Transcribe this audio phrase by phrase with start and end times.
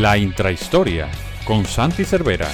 [0.00, 1.08] La intrahistoria
[1.46, 2.50] con Santi Cervera.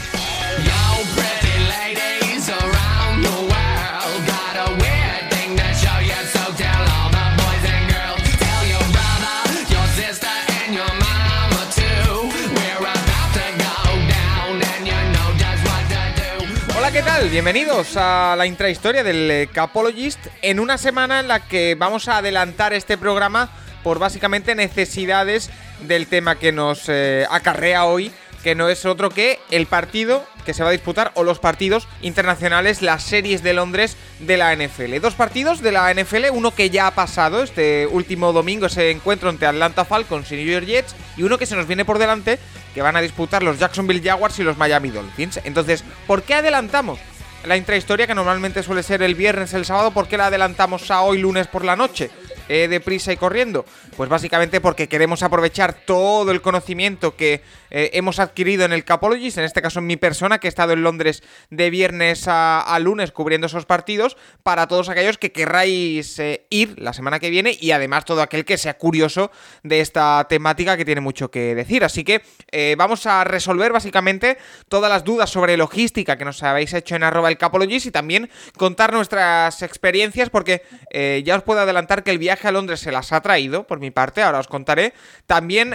[16.79, 17.29] Hola, ¿qué tal?
[17.29, 22.19] Bienvenidos a la intrahistoria del eh, Capologist en una semana en la que vamos a
[22.19, 23.51] adelantar este programa
[23.83, 25.51] por básicamente necesidades
[25.87, 30.55] del tema que nos eh, acarrea hoy, que no es otro que el partido que
[30.55, 34.99] se va a disputar o los partidos internacionales, las series de Londres de la NFL.
[35.01, 39.31] Dos partidos de la NFL, uno que ya ha pasado este último domingo, ese encuentro
[39.31, 42.39] entre Atlanta Falcons y New York Jets, y uno que se nos viene por delante,
[42.75, 45.41] que van a disputar los Jacksonville Jaguars y los Miami Dolphins.
[45.45, 46.99] Entonces, ¿por qué adelantamos?
[47.45, 51.03] La intrahistoria que normalmente suele ser el viernes, el sábado, ¿por qué la adelantamos a
[51.03, 52.11] hoy lunes por la noche?
[52.49, 53.65] eh, deprisa y corriendo?
[53.97, 59.37] Pues básicamente porque queremos aprovechar todo el conocimiento que eh, hemos adquirido en el Capologist,
[59.37, 63.13] en este caso en mi persona, que he estado en Londres de viernes a, lunes
[63.13, 67.73] cubriendo esos partidos, para todos aquellos que querráis eh, ir la semana que viene y
[67.73, 69.31] además todo aquel que sea curioso
[69.63, 71.85] de esta temática que tiene mucho que decir.
[71.85, 76.73] Así que eh, vamos a resolver básicamente todas las dudas sobre logística que nos habéis
[76.73, 80.63] hecho en arroba el Capologist y también contar nuestras experiencias porque
[81.25, 83.91] ya os puedo adelantar que el viaje a Londres se las ha traído, por mi
[83.91, 84.95] parte, ahora os contaré.
[85.27, 85.75] También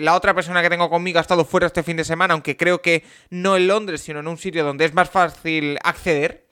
[0.00, 3.04] la otra persona que tengo conmigo estado fuera este fin de semana, aunque creo que
[3.30, 6.44] no en Londres, sino en un sitio donde es más fácil acceder.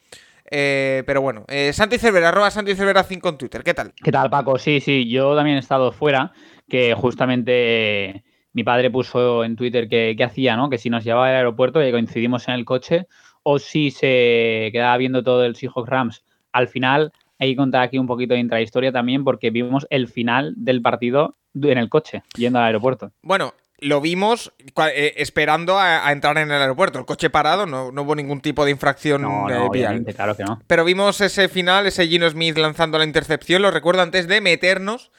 [0.54, 3.94] Eh, pero bueno, eh, Santi Cervera, arroba Santi Cervera 5 en Twitter, ¿qué tal?
[3.94, 4.58] ¿Qué tal, Paco?
[4.58, 6.32] Sí, sí, yo también he estado fuera,
[6.68, 10.68] que justamente mi padre puso en Twitter que, hacía, ¿no?
[10.68, 13.06] Que si nos llevaba al aeropuerto y coincidimos en el coche,
[13.42, 17.12] o si se quedaba viendo todo el Seahawks Rams al final.
[17.42, 21.34] Hay que contar aquí un poquito de intrahistoria también, porque vimos el final del partido
[21.61, 23.11] en el coche, yendo al aeropuerto.
[23.20, 24.52] Bueno, lo vimos
[24.94, 27.00] eh, esperando a, entrar en el aeropuerto.
[27.00, 30.61] El coche parado, no, hubo ningún tipo de infracción no, no, Claro que no.
[30.68, 33.61] Pero vimos ese final, ese Gino Smith lanzando la intercepción.
[33.61, 35.11] Lo recuerdo antes de meternos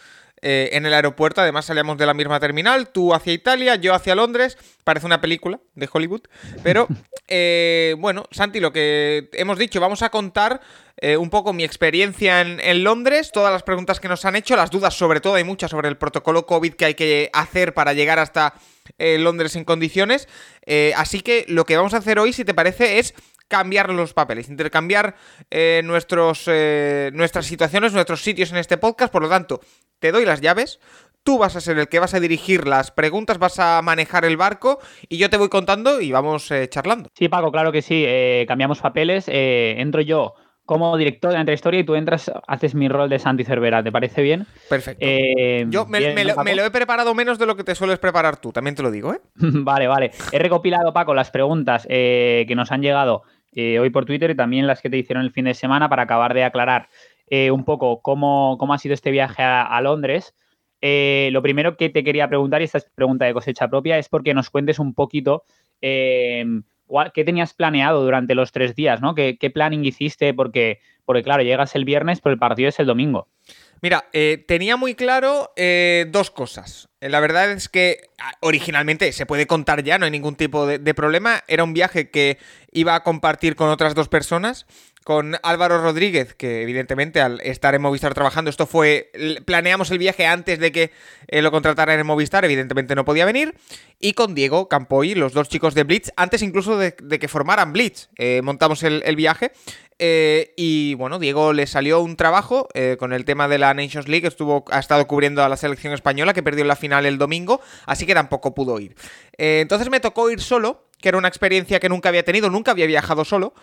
[0.46, 1.40] eh, en el aeropuerto.
[1.40, 2.90] Además, salíamos de la misma terminal.
[2.90, 4.58] Tú hacia Italia, yo hacia Londres.
[4.84, 6.24] Parece una película de Hollywood.
[6.64, 6.86] Pero,
[7.30, 10.60] eh, bueno, Santi, lo que hemos dicho, vamos a contar
[10.98, 14.70] eh, un poco mi experiencia en, Londres, todas las preguntas que nos han hecho, las
[14.70, 18.20] dudas sobre todo, hay muchas sobre el protocolo COVID que hay que hacer para llegar
[18.20, 18.54] hasta
[19.00, 20.28] Londres en condiciones.
[20.98, 23.16] Así que lo que vamos a hacer hoy, si te parece, es
[23.54, 25.16] cambiar los papeles, intercambiar
[25.84, 26.50] nuestros,
[27.14, 29.14] nuestras situaciones, nuestros sitios en este podcast.
[29.14, 29.60] Por lo tanto,
[30.00, 30.80] te doy las llaves,
[31.22, 34.38] tú vas a ser el que vas a dirigir las preguntas, vas a manejar el
[34.38, 37.10] barco y yo te voy contando y vamos charlando.
[37.14, 38.08] Sí, Paco, claro que sí.
[38.48, 39.26] cambiamos papeles.
[39.28, 40.34] entro yo
[40.66, 43.84] como director de la historia y tú entras, haces mi rol de Santi Cervera.
[43.84, 44.48] ¿Te parece bien?
[44.70, 45.06] Perfecto.
[45.06, 48.76] Eh, Yo me, lo, he preparado menos de lo que te sueles preparar tú, también
[48.76, 49.20] te lo digo, ¿eh?
[49.36, 50.12] vale, vale.
[50.32, 53.24] He recopilado, Paco, las preguntas eh, que nos han llegado
[53.56, 56.04] eh, hoy por Twitter y también las que te hicieron el fin de semana para
[56.04, 56.90] acabar de aclarar
[57.52, 60.36] un poco cómo, cómo, ha sido este viaje a, Londres.
[60.82, 64.36] lo primero que te quería preguntar, y esta es pregunta de cosecha propia, es porque
[64.36, 65.44] nos cuentes un poquito
[67.14, 69.02] ¿qué tenías planeado durante los tres días?
[69.02, 69.16] ¿no?
[69.16, 70.34] ¿Qué, planning hiciste?
[70.34, 73.28] Porque, porque, claro, llegas el viernes, pero el partido es el domingo.
[73.84, 76.88] Mira, eh, tenía muy claro eh, dos cosas.
[77.04, 80.66] Eh, la verdad es que ah, originalmente se puede contar ya, no hay ningún tipo
[80.66, 81.44] de, problema.
[81.50, 82.38] Era un viaje que
[82.72, 84.66] iba a compartir con otras dos personas
[85.04, 89.12] con Álvaro Rodríguez, que evidentemente al estar en Movistar trabajando, esto fue,
[89.46, 90.92] planeamos el viaje antes de que
[91.28, 93.54] eh, lo contrataran en Movistar, evidentemente no podía venir,
[94.00, 98.08] y con Diego Campoy, los dos chicos de Blitz, antes incluso de, que formaran Blitz,
[98.44, 99.52] montamos el, viaje,
[100.00, 102.68] eh, y bueno, Diego le salió un trabajo
[103.00, 106.34] con el tema de la Nations League, estuvo, ha estado cubriendo a la selección española,
[106.34, 108.96] que perdió la final el domingo, así que tampoco pudo ir.
[109.38, 112.88] entonces me tocó ir solo, que era una experiencia que nunca había tenido, nunca había
[112.88, 113.54] viajado solo,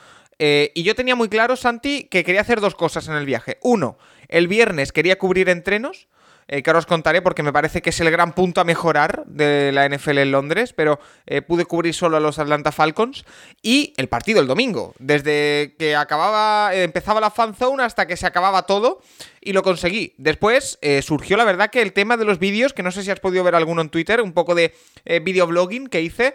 [0.43, 3.59] eh, y yo tenía muy claro, Santi, que quería hacer dos cosas en el viaje.
[3.61, 6.09] Uno, el viernes quería cubrir entrenos,
[6.53, 9.23] eh, que ahora os contaré porque me parece que es el gran punto a mejorar
[9.27, 13.25] de la NFL en Londres, pero eh, pude cubrir solo a los Atlanta Falcons.
[13.63, 18.27] Y el partido el domingo, desde que acababa, empezaba la fan zone hasta que se
[18.27, 19.01] acababa todo,
[19.41, 20.13] y lo conseguí.
[20.19, 23.21] Después surgió la verdad que el tema de los vídeos, que no sé si has
[23.21, 24.75] podido ver alguno en Twitter, un poco de
[25.05, 26.35] videoblogging que hice,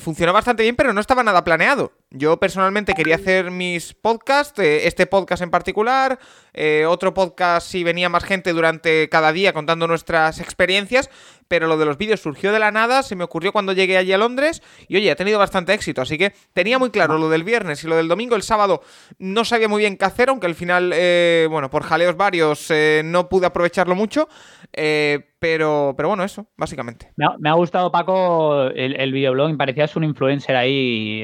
[0.00, 1.92] funcionó bastante bien, pero no estaba nada planeado.
[2.10, 6.20] Yo personalmente quería hacer mis podcasts, eh, este podcast en particular,
[6.54, 11.10] eh, otro podcast si venía más gente durante cada día contando nuestras experiencias,
[11.48, 14.12] pero lo de los vídeos surgió de la nada, se me ocurrió cuando llegué allí
[14.12, 17.42] a Londres y oye, ha tenido bastante éxito, así que tenía muy claro lo del
[17.42, 18.82] viernes y lo del domingo, el sábado
[19.18, 22.72] no sabía muy bien qué hacer, aunque al final, eh, bueno, por jaleos varios
[23.04, 24.28] no pude aprovecharlo mucho,
[24.72, 27.12] pero, pero bueno, eso, básicamente.
[27.16, 31.22] Me ha, gustado, Paco, el, videoblog, me parecías un influencer ahí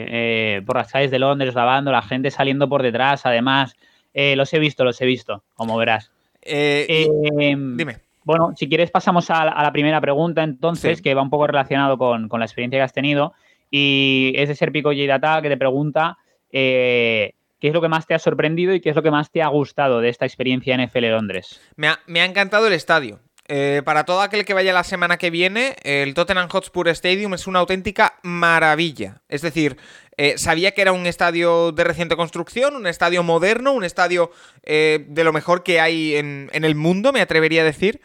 [0.72, 3.76] por las calles de Londres grabando, la gente saliendo por detrás, además.
[4.14, 6.10] Eh, los he visto, los he visto, como verás.
[6.40, 7.06] Eh,
[7.38, 7.98] em, dime.
[8.24, 12.28] Bueno, si quieres pasamos a, la primera pregunta entonces, que va un poco relacionado con,
[12.30, 13.34] la experiencia que has tenido.
[13.70, 16.16] Y es de Serpico Data que te pregunta
[16.50, 19.30] eh, qué es lo que más te ha sorprendido y qué es lo que más
[19.30, 21.60] te ha gustado de esta experiencia en FL Londres.
[21.76, 23.20] Me me ha encantado el estadio.
[23.48, 27.46] Eh, para todo aquel que vaya la semana que viene, el Tottenham Hotspur Stadium es
[27.46, 29.20] una auténtica maravilla.
[29.28, 29.76] Es decir,
[30.16, 34.30] eh, sabía que era un estadio de reciente construcción, un estadio moderno, un estadio
[34.62, 38.00] eh, de lo mejor que hay en, en el mundo, me atrevería a decir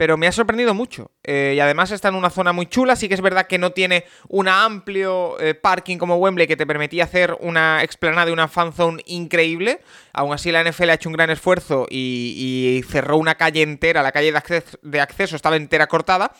[0.00, 1.10] pero me ha sorprendido mucho.
[1.22, 3.72] Eh, y además está en una zona muy chula, sí que es verdad que no
[3.72, 8.48] tiene un amplio eh, parking como Wembley que te permitía hacer una explanada y una
[8.48, 9.82] fanzone increíble.
[10.14, 14.10] Aún así la NFL ha hecho un gran esfuerzo y, cerró una calle entera, la
[14.10, 16.32] calle de acceso, estaba entera cortada.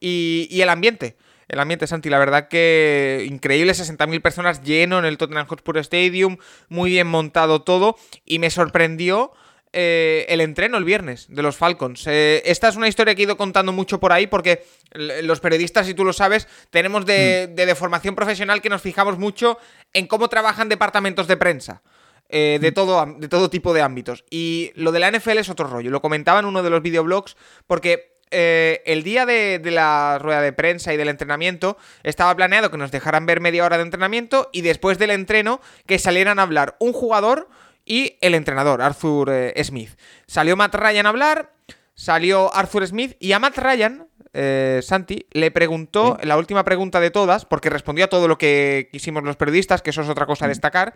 [0.00, 1.16] Y, y el ambiente.
[1.46, 6.38] El ambiente, Santi, la verdad que increíble, 60.000 personas lleno en el Tottenham Hotspur Stadium,
[6.68, 9.30] muy bien montado todo, y me sorprendió
[9.72, 12.06] eh, el entreno el viernes de los Falcons.
[12.06, 15.86] Eh, esta es una historia que he ido contando mucho por ahí porque los periodistas,
[15.86, 17.06] si tú lo sabes, tenemos mm.
[17.06, 19.58] de, de, formación profesional que nos fijamos mucho
[19.92, 21.82] en cómo trabajan departamentos de prensa.
[22.28, 22.74] Eh, de, mm.
[22.74, 24.24] todo, de todo tipo de ámbitos.
[24.30, 25.90] Y lo de la NFL es otro rollo.
[25.90, 27.36] Lo comentaba en uno de los videoblogs
[27.66, 32.76] porque el día de, de, la rueda de prensa y del entrenamiento estaba planeado que
[32.76, 36.76] nos dejaran ver media hora de entrenamiento y después del entreno que salieran a hablar
[36.80, 37.48] un jugador
[37.86, 39.90] y el entrenador, Arthur eh, Smith.
[40.26, 41.52] Salió Matt Ryan a hablar,
[41.94, 47.10] salió Arthur Smith y a Matt Ryan, eh, Santi, le preguntó, la última pregunta de
[47.10, 50.44] todas, porque respondió a todo lo que quisimos los periodistas, que eso es otra cosa
[50.44, 50.94] a destacar,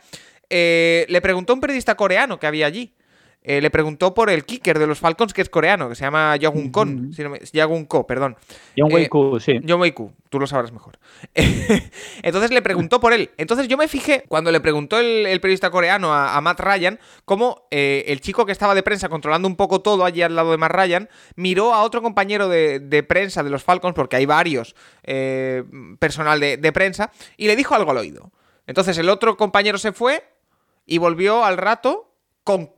[0.50, 2.92] eh, le preguntó a un periodista coreano que había allí.
[3.42, 6.36] Eh, le preguntó por el kicker de los Falcons, que es coreano, que se llama
[6.36, 7.10] Yagun Kon.
[7.88, 8.36] Ko, perdón.
[8.76, 9.08] John eh,
[9.40, 9.60] sí.
[9.66, 9.94] John Wei
[10.28, 10.98] tú lo sabrás mejor.
[12.22, 13.30] Entonces le preguntó por él.
[13.38, 18.04] Entonces yo me fijé, cuando le preguntó el, periodista coreano a, Matt Ryan, cómo eh,
[18.08, 20.72] el chico que estaba de prensa controlando un poco todo allí al lado de Matt
[20.72, 24.74] Ryan, miró a otro compañero de, prensa de los Falcons, porque hay varios
[25.98, 28.30] personal de, de prensa, y le dijo algo al oído.
[28.66, 30.22] Entonces el otro compañero se fue
[30.84, 32.14] y volvió al rato
[32.44, 32.70] con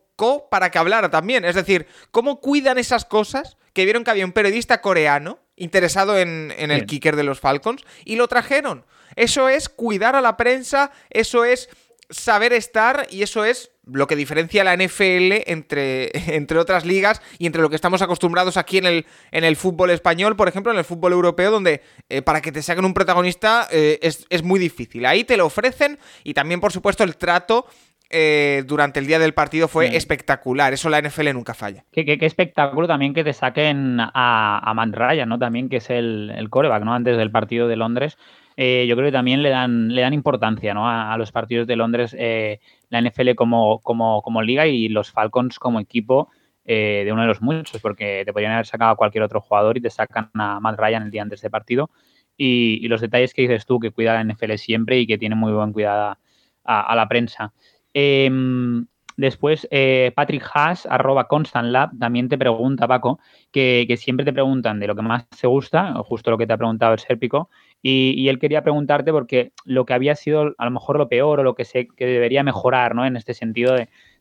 [0.51, 1.45] para que hablara también.
[1.45, 3.57] Es decir, ¿cómo cuidan esas cosas?
[3.73, 8.17] Que vieron que había un periodista coreano interesado en, el kicker de los Falcons y
[8.17, 8.85] lo trajeron.
[9.17, 11.69] Eso es cuidar a la prensa, eso es
[12.11, 17.47] saber estar y eso es lo que diferencia la NFL entre, entre otras ligas y
[17.47, 20.79] entre lo que estamos acostumbrados aquí en el, en el fútbol español, por ejemplo, en
[20.79, 24.61] el fútbol europeo, donde eh, para que te saquen un protagonista eh, es, es, muy
[24.61, 25.05] difícil.
[25.07, 27.67] Ahí te lo ofrecen y también, por supuesto, el trato
[28.13, 30.73] eh, durante el día del partido fue espectacular.
[30.73, 31.85] Eso la NFL nunca falla.
[31.91, 35.39] Qué, espectáculo también que te saquen a, a Man Ryan, ¿no?
[35.39, 36.95] También que es el, el coreback, ¿no?
[36.95, 38.19] Antes del partido de Londres.
[38.57, 40.89] Eh, yo creo que también le dan, le dan importancia ¿no?
[40.89, 42.61] a, los partidos de Londres, eh,
[42.91, 46.31] la NFL como, como, como, liga y los Falcons como equipo
[46.65, 49.81] de uno de los muchos, porque te podrían haber sacado a cualquier otro jugador y
[49.81, 51.91] te sacan a Matt Ryan el día antes del partido.
[52.37, 55.53] Y, los detalles que dices tú, que cuida la NFL siempre y que tiene muy
[55.53, 56.19] buen cuidado
[56.65, 57.53] a la prensa.
[57.95, 63.21] Em, después, eh, Patrick Haas, arroba ConstantLab, también te pregunta, Paco,
[63.51, 66.59] que, siempre te preguntan de lo que más te gusta, justo lo que te ha
[66.59, 67.51] preguntado el Sérpico,
[67.83, 71.43] y, él quería preguntarte porque lo que había sido a lo mejor lo peor o
[71.43, 73.05] lo que, se, que debería mejorar, ¿no?
[73.05, 73.75] En este sentido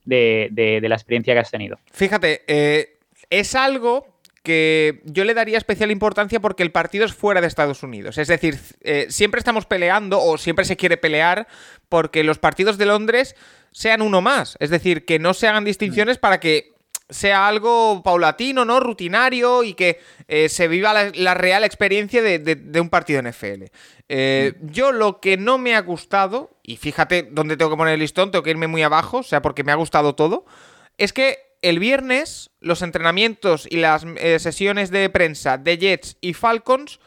[0.05, 1.77] de, la experiencia que has tenido.
[1.91, 2.97] Fíjate, eh,
[3.29, 4.05] es algo
[4.43, 8.17] que yo le daría especial importancia porque el partido es fuera de Estados Unidos.
[8.17, 11.47] Es decir, eh, siempre estamos peleando o siempre se quiere pelear
[11.89, 13.35] porque los partidos de Londres
[13.71, 14.57] sean uno más.
[14.59, 16.73] Es decir, que no se hagan distinciones para que
[17.11, 18.79] sea algo paulatino, ¿no?
[18.79, 23.65] Rutinario y que eh, se viva la, real experiencia de, un partido NFL.
[24.07, 27.99] Eh, yo lo que no me ha gustado, y fíjate dónde tengo que poner el
[27.99, 30.45] listón, tengo que irme muy abajo, o sea, porque me ha gustado todo,
[30.97, 36.33] es que el viernes los entrenamientos y las eh, sesiones de prensa de Jets y
[36.33, 36.99] Falcons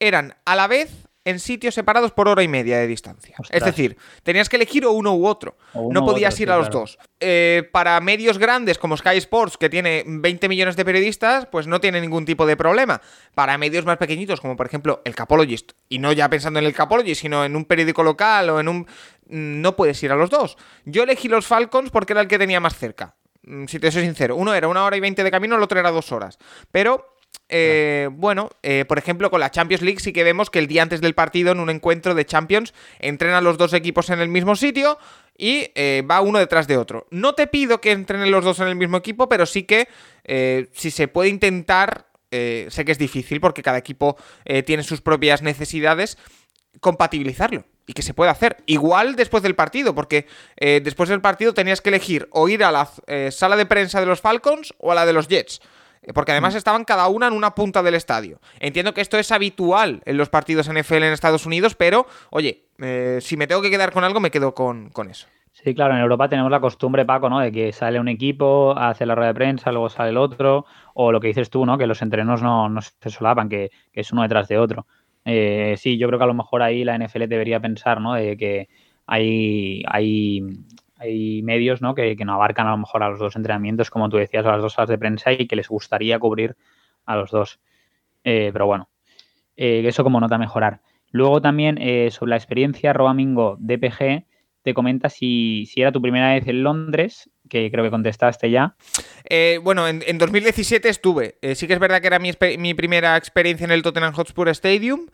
[0.00, 3.36] eran a la vez en sitios separados por hora y media de distancia.
[3.50, 5.58] Es decir, tenías que elegir o uno u otro.
[5.74, 6.98] no podías ir a los dos.
[7.20, 11.82] Eh, para medios grandes como Sky Sports, que tiene 20 millones de periodistas, pues no
[11.82, 13.02] tiene ningún tipo de problema.
[13.34, 16.72] Para medios más pequeñitos, como por ejemplo el Capologist, y no ya pensando en el
[16.72, 18.86] Capologist, sino en un periódico local o en un...
[19.26, 20.56] Mm, no puedes ir a los dos.
[20.86, 23.16] Yo elegí los Falcons porque era el que tenía más cerca.
[23.48, 24.36] Mm, si te soy sincero.
[24.36, 26.38] Uno era una hora y veinte de camino, el otro era dos horas.
[26.70, 27.16] Pero
[27.48, 30.82] eh, bueno, eh, por ejemplo, con la Champions League sí que vemos que el día
[30.82, 34.54] antes del partido, en un encuentro de Champions, entrenan los dos equipos en el mismo
[34.54, 34.98] sitio
[35.36, 37.06] y eh, va uno detrás de otro.
[37.10, 39.88] No te pido que entrenen los dos en el mismo equipo, pero sí que
[40.74, 44.18] si se puede intentar, sé que es difícil porque cada equipo
[44.66, 46.18] tiene sus propias necesidades,
[46.80, 48.58] compatibilizarlo y que se pueda hacer.
[48.66, 50.26] Igual después del partido, porque
[50.56, 52.88] después del partido tenías que elegir o ir a la
[53.32, 55.60] sala de prensa de los Falcons o a la de los Jets.
[56.14, 56.58] Porque además mm.
[56.58, 58.40] estaban cada una en una punta del estadio.
[58.60, 63.18] Entiendo que esto es habitual en los partidos NFL en Estados Unidos, pero oye, eh,
[63.20, 65.26] si me tengo que quedar con algo, me quedo con, eso.
[65.52, 67.40] Sí, claro, en Europa tenemos la costumbre, Paco, ¿no?
[67.40, 71.10] De que sale un equipo, hace la rueda de prensa, luego sale el otro, o
[71.10, 71.76] lo que dices tú, ¿no?
[71.76, 74.86] Que los entrenos no, se solapan, que, es uno detrás de otro.
[75.30, 78.14] Eh, sí, yo creo que a lo mejor ahí la NFL debería pensar, ¿no?
[78.14, 78.68] De que
[79.06, 81.94] hay, hay medios ¿no?
[81.94, 84.62] Que, no abarcan a lo mejor a los dos entrenamientos, como tú decías, a las
[84.62, 86.56] dos salas de prensa y que les gustaría cubrir
[87.06, 87.60] a los dos.
[88.24, 88.88] Eh, pero bueno,
[89.56, 90.80] eh, eso como nota mejorar.
[91.10, 94.26] Luego también eh, sobre la experiencia, Roamingo DPG
[94.62, 98.74] te comenta si, si, era tu primera vez en Londres, que creo que contestaste ya.
[99.62, 101.38] bueno, en, 2017 estuve.
[101.54, 105.06] sí que es verdad que era mi, mi, primera experiencia en el Tottenham Hotspur Stadium.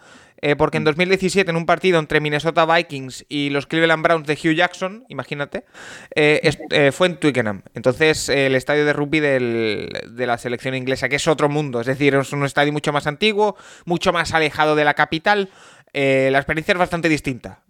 [0.46, 4.34] Eh, porque en 2017, en un partido entre Minnesota Vikings y los Cleveland Browns de
[4.34, 5.64] Hugh Jackson, imagínate,
[6.14, 7.62] eh, eh, fue en Twickenham.
[7.72, 11.80] Entonces, el estadio de rugby de la selección inglesa, que es otro mundo.
[11.80, 15.48] Es decir, es un estadio mucho más antiguo, mucho más alejado de la capital.
[15.94, 17.62] la experiencia es bastante distinta,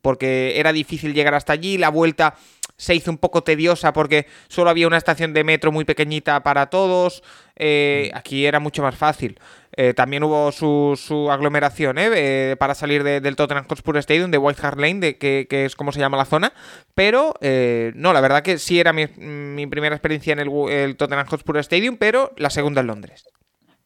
[0.00, 2.36] porque era difícil llegar hasta allí, la vuelta
[2.78, 6.70] se hizo un poco tediosa porque solo había una estación de metro muy pequeñita para
[6.70, 7.22] todos.
[7.56, 9.38] Eh, aquí era mucho más fácil.
[9.76, 12.56] Eh, también hubo su, aglomeración ¿eh?
[12.58, 16.00] para salir del Tottenham Hotspur Stadium, de White Hart Lane, de, que, es como se
[16.00, 16.52] llama la zona.
[16.94, 19.06] Pero no, la verdad que sí era mi,
[19.66, 23.24] primera experiencia en el, el Tottenham Hotspur Stadium, pero la segunda en Londres.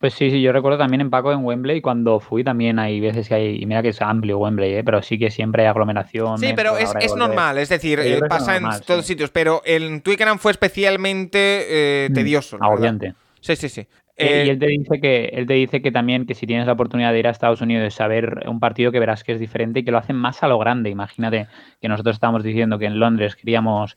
[0.02, 3.28] Pues sí, sí, yo recuerdo también en Paco en Wembley cuando fui también hay veces
[3.28, 4.82] que hay, y mira que es amplio Wembley, ¿eh?
[4.82, 6.38] pero sí que siempre hay aglomeración.
[6.38, 10.50] Sí, pero es, normal, es decir, eh, pasa en todos sitios, pero en Twickenham fue
[10.50, 12.58] especialmente eh, mm, tedioso.
[12.60, 13.14] Agobiante.
[13.40, 13.86] Sí, sí, sí.
[14.18, 17.12] y él te dice que él te dice que también que si tienes la oportunidad
[17.12, 19.84] de ir a Estados Unidos a ver un partido que verás que es diferente y
[19.84, 20.90] que lo hacen más a lo grande.
[20.90, 21.46] Imagínate
[21.80, 23.96] que nosotros estábamos diciendo que en Londres queríamos,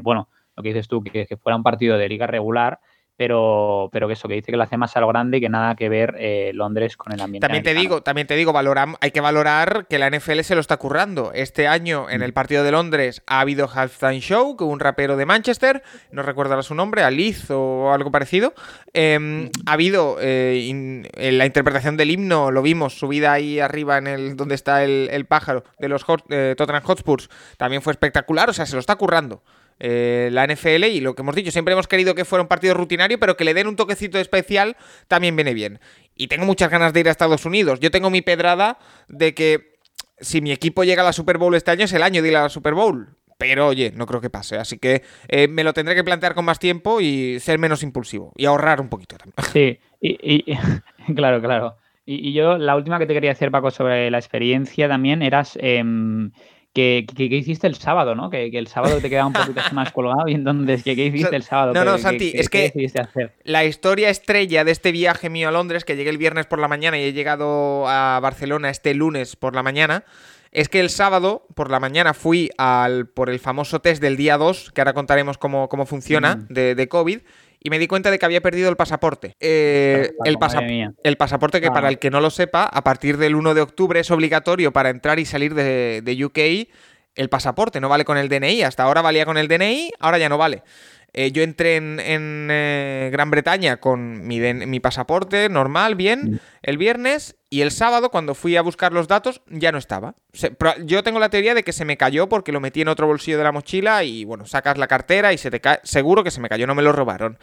[0.00, 2.78] bueno, lo que dices tú, que, que fuera un partido de liga regular
[3.18, 5.48] pero, pero que eso, que dice que lo hace más a lo grande y que
[5.48, 7.44] nada que ver eh, Londres con el ambiente.
[7.44, 8.54] También te digo, también te digo,
[9.00, 11.32] hay que valorar que la NFL se lo está currando.
[11.34, 15.26] Este año, en el partido de Londres, ha habido Halftime Show, que un rapero de
[15.26, 15.82] Manchester,
[16.12, 18.54] no recuerdo su nombre, Alice o algo parecido.
[18.92, 24.06] Em, ha habido eh, en la interpretación del himno, lo vimos, subida ahí arriba en
[24.06, 28.64] el donde está el, pájaro de los eh, Tottenham Hotspurs, también fue espectacular, o sea,
[28.64, 29.42] se lo está currando.
[29.80, 32.74] Eh, la NFL y lo que hemos dicho, siempre hemos querido que fuera un partido
[32.74, 35.80] rutinario, pero que le den un toquecito especial también viene bien.
[36.16, 37.80] Y tengo muchas ganas de ir a Estados Unidos.
[37.80, 39.78] Yo tengo mi pedrada de que
[40.20, 42.36] si mi equipo llega a la Super Bowl este año es el año de ir
[42.36, 43.08] a la Super Bowl.
[43.38, 44.56] Pero oye, no creo que pase.
[44.56, 48.32] Así que eh, me lo tendré que plantear con más tiempo y ser menos impulsivo.
[48.36, 49.36] Y ahorrar un poquito también.
[49.52, 50.56] Sí, y,
[51.14, 51.76] claro, claro.
[52.04, 55.56] Y, yo la última que te quería hacer, Paco, sobre la experiencia también eras...
[56.78, 58.30] ¿Qué, hiciste el sábado, no?
[58.30, 61.72] Que, el sábado te quedaba un poquito más colgado y entonces, ¿qué, hiciste el sábado?
[61.74, 62.72] No, no, Santi, es que
[63.42, 66.68] la historia estrella de este viaje mío a Londres, que llegué el viernes por la
[66.68, 70.04] mañana y he llegado a Barcelona este lunes por la mañana,
[70.52, 74.38] es que el sábado por la mañana fui al por el famoso test del día
[74.38, 76.46] 2, que ahora contaremos cómo, cómo funciona, mm.
[76.48, 77.20] de, de COVID,
[77.60, 79.36] y me di cuenta de que había perdido el pasaporte.
[79.40, 80.38] Eh, el,
[81.02, 84.00] el, pasaporte que para el que no lo sepa, a partir del 1 de octubre
[84.00, 86.68] es obligatorio para entrar y salir de, de UK
[87.18, 88.62] el pasaporte, no vale con el DNI.
[88.62, 90.62] Hasta ahora valía con el DNI, ahora ya no vale.
[91.12, 96.38] Eh, yo entré en, eh, Gran Bretaña con mi, mi, pasaporte normal, bien, mm.
[96.62, 100.14] el viernes y el sábado cuando fui a buscar los datos ya no estaba.
[100.84, 103.38] yo tengo la teoría de que se me cayó porque lo metí en otro bolsillo
[103.38, 105.80] de la mochila y bueno, sacas la cartera y se te cae.
[105.82, 107.38] Seguro que se me cayó, no me lo robaron.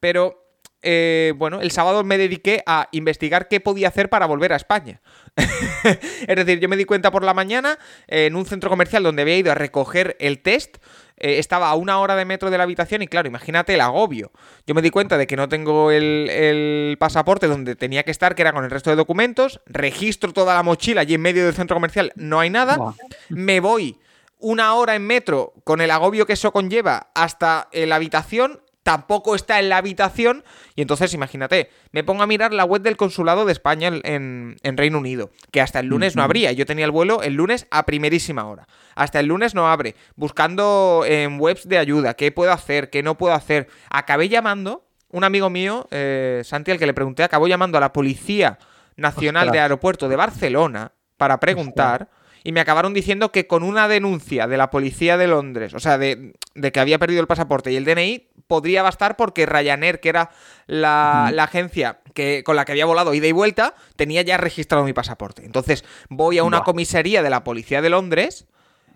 [0.00, 0.49] Pero
[0.82, 5.00] eh, bueno, el sábado me dediqué a investigar qué podía hacer para volver a España.
[6.26, 9.36] es decir, yo me di cuenta por la mañana en un centro comercial donde había
[9.36, 10.78] ido a recoger el test.
[11.16, 14.32] eh, estaba a una hora de metro de la habitación y claro, imagínate el agobio.
[14.66, 18.34] Yo me di cuenta de que no tengo el, el pasaporte donde tenía que estar,
[18.34, 19.60] que era con el resto de documentos.
[19.66, 22.94] Registro toda la mochila allí en medio del centro comercial, no hay nada.
[23.28, 23.98] Me voy
[24.40, 28.60] una hora en metro con el agobio que eso conlleva hasta eh, la habitación.
[28.90, 30.42] Tampoco está en la habitación.
[30.74, 34.76] Y entonces, imagínate, me pongo a mirar la web del consulado de España en, en-
[34.76, 36.24] Reino Unido, que hasta el lunes no Ujú.
[36.24, 36.50] abría.
[36.50, 38.66] Yo tenía el vuelo el lunes a primerísima hora.
[38.96, 39.94] Hasta el lunes no abre.
[40.16, 43.68] Buscando en webs de ayuda, qué puedo hacer, qué no puedo hacer.
[43.90, 47.92] Acabé llamando, un amigo mío, eh, Santi, al que le pregunté, acabó llamando a la
[47.92, 48.58] Policía
[48.96, 49.60] Nacional de.
[49.60, 52.08] Aeropuerto de Barcelona para preguntar.
[52.42, 55.98] Y me acabaron diciendo que con una denuncia de la policía de Londres, o sea,
[55.98, 60.08] de, de que había perdido el pasaporte y el DNI, podría bastar porque Ryanair, que
[60.08, 60.30] era
[60.66, 64.84] la, la agencia que, con la que había volado ida y vuelta, tenía ya registrado
[64.84, 65.44] mi pasaporte.
[65.44, 68.46] Entonces voy a una comisaría de la policía de Londres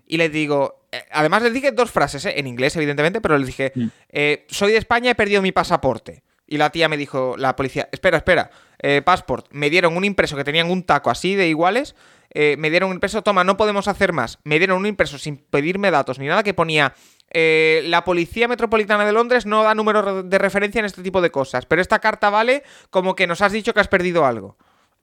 [0.06, 3.46] y les digo, eh, además les dije dos frases, eh, en inglés evidentemente, pero les
[3.46, 3.86] dije, Mm.
[4.10, 6.22] eh, soy de España, he perdido mi pasaporte.
[6.46, 8.50] Y la tía me dijo, la policía, espera, espera,
[8.82, 9.46] eh, passport.
[9.50, 11.94] Me dieron un impreso que tenían un taco así de iguales.
[12.34, 14.38] Eh, me dieron un impreso, toma, no podemos hacer más.
[14.44, 16.94] Me dieron un impreso sin pedirme datos ni nada que ponía,
[17.30, 21.30] eh, la Policía Metropolitana de Londres no da número de referencia en este tipo de
[21.30, 24.56] cosas, pero esta carta vale como que nos has dicho que has perdido algo.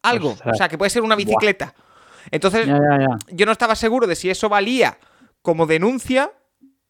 [0.03, 0.53] Algo, Ostras.
[0.53, 1.25] o sea, que puede ser una Buah.
[1.25, 1.73] bicicleta.
[2.31, 3.17] Entonces, Ya, ya, ya.
[3.29, 4.97] yo no estaba seguro de si eso valía
[5.41, 6.31] como denuncia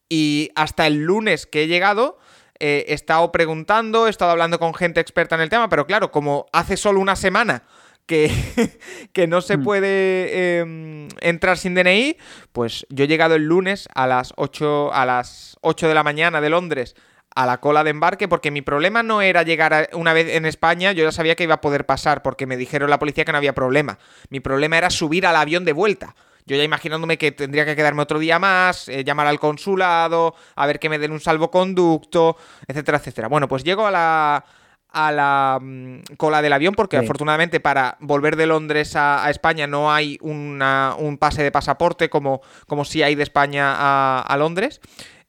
[0.08, 2.18] y hasta el lunes que he llegado
[2.58, 6.10] eh, he estado preguntando, he estado hablando con gente experta en el tema, pero claro,
[6.12, 7.64] como hace solo una semana
[8.06, 8.30] que,
[9.12, 9.62] que no se Mm.
[9.64, 12.16] puede eh, entrar sin DNI,
[12.52, 16.40] pues yo he llegado el lunes a las 8, a las 8 de la mañana
[16.40, 16.94] de Londres
[17.34, 20.44] a la cola de embarque porque mi problema no era llegar a- una vez en
[20.44, 23.32] España, yo ya sabía que iba a poder pasar porque me dijeron la policía que
[23.32, 23.98] no había problema.
[24.28, 26.14] Mi problema era subir al avión de vuelta.
[26.44, 30.66] Yo ya imaginándome que tendría que quedarme otro día más, eh, llamar al consulado, a
[30.66, 33.28] ver que me den un salvoconducto, etcétera, etcétera.
[33.28, 34.44] Bueno, pues llego a la,
[34.92, 37.04] a la mm, cola del avión porque Sí.
[37.04, 42.08] afortunadamente para volver de Londres a, a España no hay una- un pase de pasaporte
[42.10, 44.80] como, como si hay de España a, a Londres.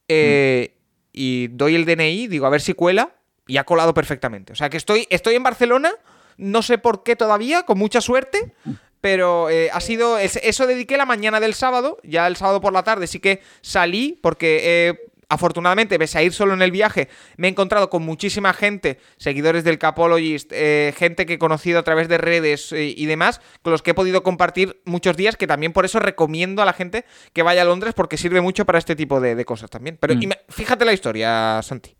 [0.07, 0.75] Eh,
[1.15, 3.15] Y doy el DNI, digo a ver si cuela
[3.45, 4.51] y ha colado perfectamente.
[4.53, 5.91] O sea que estoy, estoy en Barcelona,
[6.37, 8.53] no sé por qué todavía, con mucha suerte.
[8.99, 10.17] Pero eh, ha sido.
[10.17, 11.97] es- Eso dediqué la mañana del sábado.
[12.03, 14.17] Ya el sábado por la tarde sí que salí.
[14.23, 18.53] Porque eh, afortunadamente, pese a ir solo en el viaje, me he encontrado con muchísima
[18.53, 23.05] gente, seguidores del Capologist, eh, gente que he conocido a través de redes eh, y
[23.05, 25.35] demás, con los que he podido compartir muchos días.
[25.35, 28.65] Que también por eso recomiendo a la gente que vaya a Londres porque sirve mucho
[28.65, 29.97] para este tipo de, de cosas también.
[29.99, 30.21] Pero Mm.
[30.23, 31.95] y me- fíjate la historia, Santi.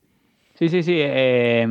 [0.57, 0.95] Sí, sí, sí.
[0.97, 1.67] eh,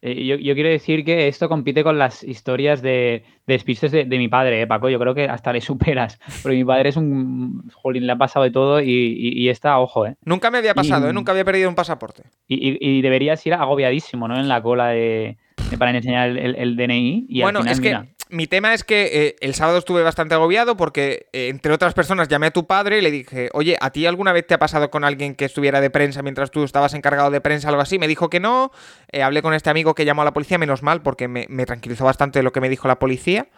[0.00, 4.04] eh, yo, yo quiero decir que esto compite con las historias de, de despistes de,
[4.04, 4.88] de mi padre, eh, Paco.
[4.88, 6.20] Yo creo que hasta le superas.
[6.42, 7.68] Porque mi padre es un.
[7.74, 10.14] Jolín, le ha pasado de todo y, y, y está, ojo, ¿eh?
[10.24, 11.12] Nunca me había pasado, Y- ¿eh?
[11.12, 12.22] Nunca había perdido un pasaporte.
[12.46, 14.38] Y, deberías ir agobiadísimo, ¿no?
[14.38, 15.36] En la cola de,
[15.70, 17.26] de- para enseñar el, el- el DNI.
[17.28, 20.02] Y bueno, al final, es que mira, mi tema es que eh, el sábado estuve
[20.02, 23.76] bastante agobiado porque, eh, entre otras personas, llamé a tu padre y le dije, oye,
[23.80, 26.64] ¿a ti alguna vez te ha pasado con alguien que estuviera de prensa mientras tú
[26.64, 27.98] estabas encargado de prensa, algo así?
[27.98, 28.70] Me dijo que no.
[29.12, 31.66] Eh, hablé con este amigo que llamó a la policía, menos mal, porque me, me
[31.66, 33.48] tranquilizó bastante lo que me dijo la policía.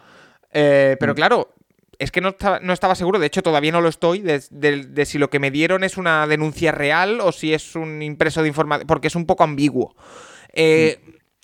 [0.51, 1.15] Pero Mm.
[1.15, 1.53] claro,
[1.99, 4.85] es que no estaba, no estaba seguro, de hecho todavía no lo estoy, de, de-
[4.85, 8.41] de si lo que me dieron es una denuncia real o si es un impreso
[8.41, 9.95] de información, porque es un poco ambiguo.
[10.53, 10.99] Eh,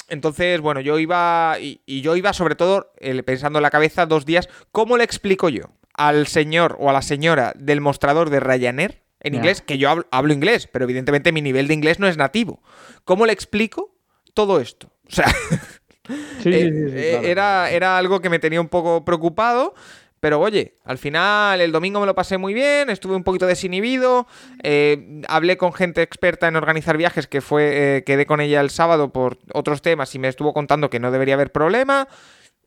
[0.09, 4.05] Entonces, bueno, yo iba, y, y yo iba sobre todo eh, pensando en la cabeza
[4.05, 8.39] dos días, ¿cómo le explico yo al señor o a la señora del mostrador de
[8.39, 12.07] Ryanair en inglés, que yo hablo, hablo inglés, pero evidentemente mi nivel de inglés no
[12.07, 12.61] es nativo?
[13.03, 13.95] ¿Cómo le explico
[14.33, 14.89] todo esto?
[15.09, 17.27] O sea, sí, sí, eh, sí, sí, eh, claro.
[17.27, 19.73] era, era algo que me tenía un poco preocupado.
[20.19, 24.27] Pero oye, al final el domingo me lo pasé muy bien, estuve un poquito desinhibido,
[24.63, 28.69] eh, hablé con gente experta en organizar viajes que fue, eh, quedé con ella el
[28.69, 32.07] sábado por otros temas y me estuvo contando que no debería haber problema.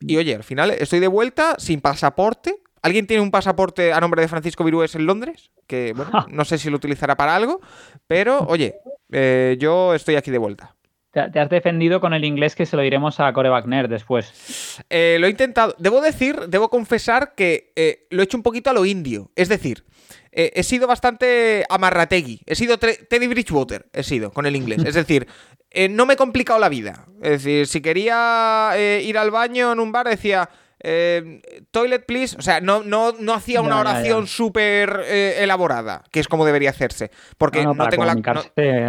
[0.00, 2.62] Y oye, al final estoy de vuelta sin pasaporte.
[2.82, 5.50] ¿Alguien tiene un pasaporte a nombre de Francisco Virués en Londres?
[5.66, 7.60] Que bueno, no sé si lo utilizará para algo,
[8.06, 8.76] pero oye,
[9.12, 10.76] eh, yo estoy aquí de vuelta.
[11.12, 14.80] Te, has defendido con el inglés que se lo diremos a Core Wagner después.
[14.90, 15.74] Eh, lo he intentado.
[15.78, 19.32] Debo decir, debo confesar que eh, lo he hecho un poquito a lo indio.
[19.34, 19.84] Es decir,
[20.30, 22.42] eh, he sido bastante amarrategui.
[22.46, 24.84] He sido Teddy Bridgewater, he sido con el inglés.
[24.84, 25.26] Es decir,
[25.90, 27.06] no me he complicado la vida.
[27.22, 28.70] Es decir, si quería
[29.02, 30.48] ir al baño en un bar, decía,
[30.82, 36.20] eh, toilet please, o sea, no, no, no hacía una oración súper eh, elaborada, que
[36.20, 38.16] es como debería hacerse, porque no, tengo la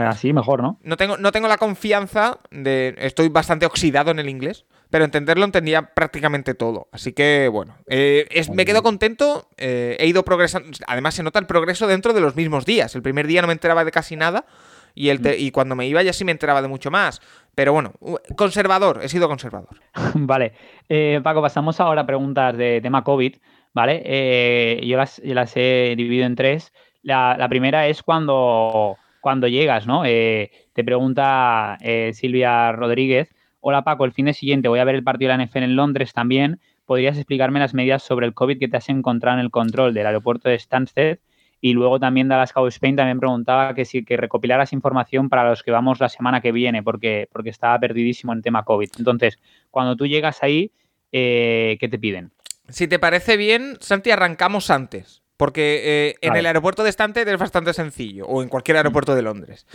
[0.07, 0.79] así mejor, ¿no?
[0.83, 5.45] No tengo, no tengo la confianza de, estoy bastante oxidado en el inglés, pero entenderlo
[5.45, 11.23] entendía prácticamente todo, así que bueno, eh, me quedo contento, he ido progresando, además se
[11.23, 13.91] nota el progreso dentro de los mismos días, el primer día no me enteraba de
[13.91, 14.45] casi nada
[14.93, 17.21] y, el y cuando me iba ya sí me enteraba de mucho más.
[17.55, 17.93] Pero bueno,
[18.35, 19.77] conservador, he sido conservador.
[20.15, 20.53] vale.
[20.89, 23.35] Eh, Paco, pasamos ahora a preguntas de tema COVID,
[23.73, 24.01] ¿vale?
[24.05, 26.73] Eh, yo, las, las, he dividido en tres.
[27.03, 30.05] La, primera es cuando, cuando llegas, ¿no?
[30.05, 31.77] Eh, te pregunta
[32.13, 33.33] Silvia Rodríguez.
[33.59, 35.75] Hola Paco, el fin de siguiente voy a ver el partido de la NFL en
[35.75, 36.59] Londres también.
[36.85, 40.07] ¿Podrías explicarme las medidas sobre el COVID que te has encontrado en el control del
[40.07, 41.19] aeropuerto de Stansted
[41.61, 45.61] y luego también Dallas Cow Spain también preguntaba que si que recopilaras información para los
[45.61, 48.89] que vamos la semana que viene, porque, porque estaba perdidísimo en tema COVID.
[48.97, 49.37] Entonces,
[49.69, 50.71] cuando tú llegas ahí,
[51.11, 52.31] eh, ¿qué te piden?
[52.67, 55.21] Si te parece bien, Santi, arrancamos antes.
[55.37, 59.23] Porque eh, en el aeropuerto de Stanted es bastante sencillo, o en cualquier aeropuerto de
[59.23, 59.65] Londres.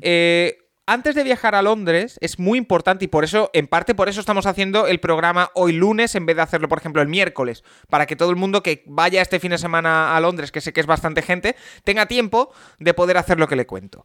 [0.00, 4.08] eh, antes de viajar a Londres es muy importante y por eso, en parte por
[4.08, 7.62] eso estamos haciendo el programa hoy lunes en vez de hacerlo, por ejemplo, el miércoles,
[7.90, 10.72] para que todo el mundo que vaya este fin de semana a Londres, que sé
[10.72, 14.04] que es bastante gente, tenga tiempo de poder hacer lo que le cuento.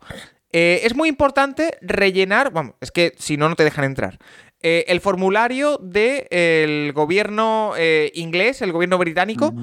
[0.52, 4.20] Eh, es muy importante rellenar, vamos, es que si no, no te dejan entrar.
[4.62, 9.54] Eh, el formulario del gobierno eh, inglés, el gobierno británico,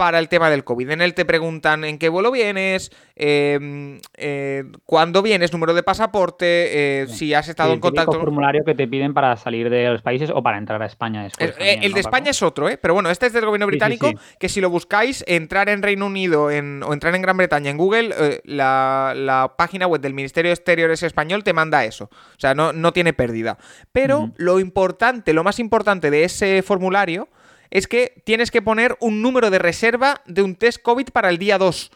[0.00, 0.88] para el tema del COVID.
[0.92, 7.02] En él te preguntan en qué vuelo vienes, em, eh, cuándo vienes, número de pasaporte,
[7.02, 8.14] eh, si has estado en contacto.
[8.14, 11.24] El formulario que te piden para salir de los países o para entrar a España.
[11.24, 12.78] Después eh, el de España es otro, ¿eh?
[12.78, 16.44] pero bueno, este es del gobierno británico, que si lo buscáis, entrar en Reino Unido
[16.44, 21.44] o entrar en Gran Bretaña en Google, la, página web del Ministerio de Exteriores español
[21.44, 22.04] te manda eso.
[22.04, 23.58] O sea, no, no tiene pérdida.
[23.92, 27.28] Pero lo importante, lo más importante de ese formulario
[27.70, 31.38] es que tienes que poner un número de reserva de un test COVID para el
[31.38, 31.90] día 2.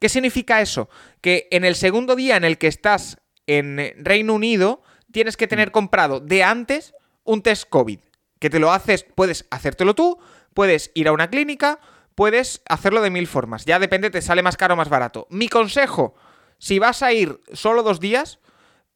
[0.00, 0.88] ¿Qué significa eso?
[1.20, 5.70] Que en el segundo día en el que estás en Reino Unido, tienes que tener
[5.70, 6.94] comprado de antes
[7.24, 8.00] un test COVID.
[8.38, 10.18] Que te lo haces, puedes hacértelo tú,
[10.54, 11.78] puedes ir a una clínica,
[12.14, 13.64] puedes hacerlo de mil formas.
[13.64, 15.26] Ya depende, te sale más caro o más barato.
[15.30, 16.14] Mi consejo,
[16.58, 18.40] si vas a ir solo dos días,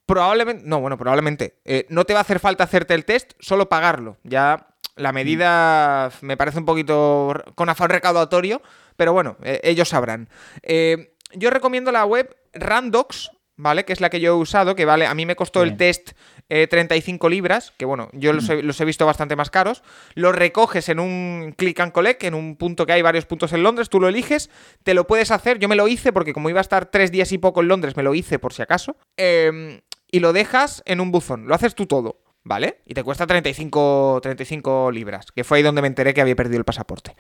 [0.07, 3.69] probablemente, no, bueno, probablemente, eh, no te va a hacer falta hacerte el test, solo
[3.69, 4.17] pagarlo.
[4.25, 8.63] Ya la medida me parece un poquito con afán recaudatorio,
[8.97, 10.29] pero bueno, eh, ellos sabrán.
[10.63, 13.85] Eh, yo recomiendo la web Randox, ¿vale?
[13.85, 16.13] Que es la que yo he usado, que vale, a mí me costó el test
[16.49, 19.83] 35 eh, libras, que bueno, yo los he, visto bastante más caros.
[20.15, 23.63] Los recoges en un click and collect, en un punto que hay varios puntos en
[23.63, 24.51] Londres, tú lo eliges,
[24.83, 27.33] te lo puedes hacer, yo me lo hice porque como iba a estar tres días
[27.33, 28.97] y poco en Londres, me lo hice por si acaso.
[29.19, 32.26] y lo dejas en un buzón, lo haces tú todo.
[32.47, 32.79] ¿Vale?
[32.87, 36.59] Y te cuesta 35, 35 libras, que fue ahí donde me enteré que había perdido
[36.59, 37.17] el pasaporte.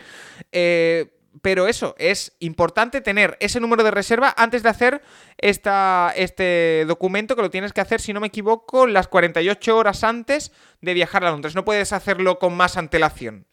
[0.52, 1.12] Eh,
[1.42, 5.02] pero eso, es importante tener ese número de reserva antes de hacer
[5.36, 10.04] esta, este documento, que lo tienes que hacer, si no me equivoco, las 48 horas
[10.04, 11.56] antes de viajar a Londres.
[11.56, 13.46] No puedes hacerlo con más antelación.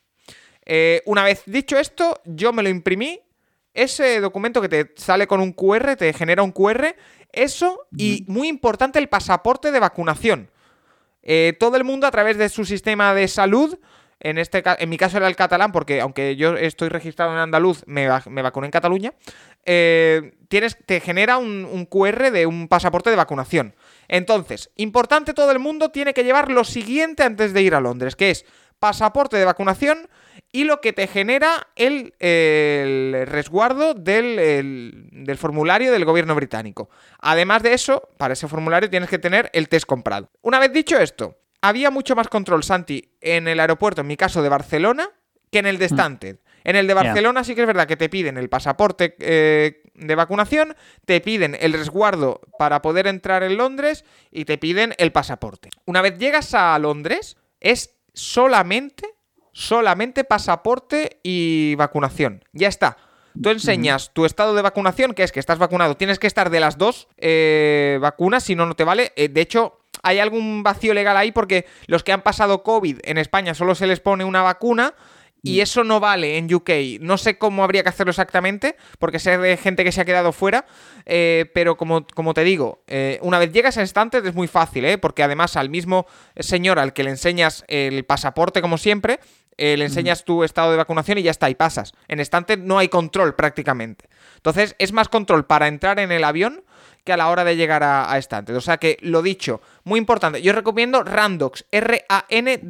[0.65, 3.19] Eh, una vez dicho esto, yo me lo imprimí.
[3.73, 6.95] Ese documento que te sale con un QR, te genera un QR.
[7.31, 10.52] Eso y, muy importante, el pasaporte de vacunación.
[11.23, 13.79] Eh, todo el mundo a través de su sistema de salud,
[14.19, 17.83] en, este, en mi caso era el catalán, porque aunque yo estoy registrado en andaluz,
[17.87, 19.13] me, me vacuné en Cataluña,
[19.65, 23.75] eh, tienes, te genera un, un QR de un pasaporte de vacunación.
[24.07, 28.15] Entonces, importante, todo el mundo tiene que llevar lo siguiente antes de ir a Londres,
[28.15, 28.45] que es
[28.79, 30.09] pasaporte de vacunación,
[30.51, 32.13] y lo que te genera el,
[33.27, 36.89] resguardo del, del, formulario del gobierno británico.
[37.19, 40.29] Además de eso, para ese formulario tienes que tener el test comprado.
[40.41, 44.41] Una vez dicho esto, había mucho más control, Santi, en el aeropuerto, en mi caso
[44.43, 45.09] de Barcelona,
[45.49, 45.89] que en el de mm.
[45.89, 46.37] Stanted.
[46.65, 50.15] En el de Barcelona sí que es verdad que te piden el pasaporte eh, de
[50.15, 55.69] vacunación, te piden el resguardo para poder entrar en Londres y te piden el pasaporte.
[55.85, 59.07] Una vez llegas a Londres, es solamente
[59.53, 62.43] solamente pasaporte y vacunación.
[62.51, 62.97] Ya está.
[63.41, 65.97] Tú enseñas tu estado de vacunación, que es que estás vacunado.
[65.97, 69.11] Tienes que estar de las dos eh, vacunas, si no, no te vale.
[69.15, 73.17] Eh, de hecho, hay algún vacío legal ahí porque los que han pasado COVID en
[73.17, 74.93] España solo se les pone una vacuna
[75.43, 75.61] y mm.
[75.61, 76.69] eso no vale en UK.
[77.01, 80.31] No sé cómo habría que hacerlo exactamente, porque sé de gente que se ha quedado
[80.31, 80.65] fuera,
[81.05, 84.85] eh, pero como, como, te digo, eh, una vez llegas a instantes es muy fácil,
[84.85, 84.97] ¿eh?
[84.97, 89.19] porque además al mismo señor al que le enseñas el pasaporte, como siempre,
[89.57, 91.93] eh, le enseñas tu estado de vacunación y ya está, y pasas.
[92.07, 94.09] En estante no hay control prácticamente.
[94.37, 96.63] Entonces es más control para entrar en el avión
[97.03, 98.55] que a la hora de llegar a, a estantes.
[98.55, 100.41] O sea que, lo dicho, muy importante.
[100.41, 101.65] Yo recomiendo Randox,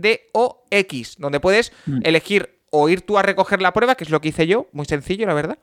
[0.03, 1.99] R-A-N-D-O-X, donde puedes Mm.
[2.03, 4.85] elegir o ir tú a recoger la prueba, que es lo que hice yo, muy
[4.85, 5.57] sencillo, la verdad.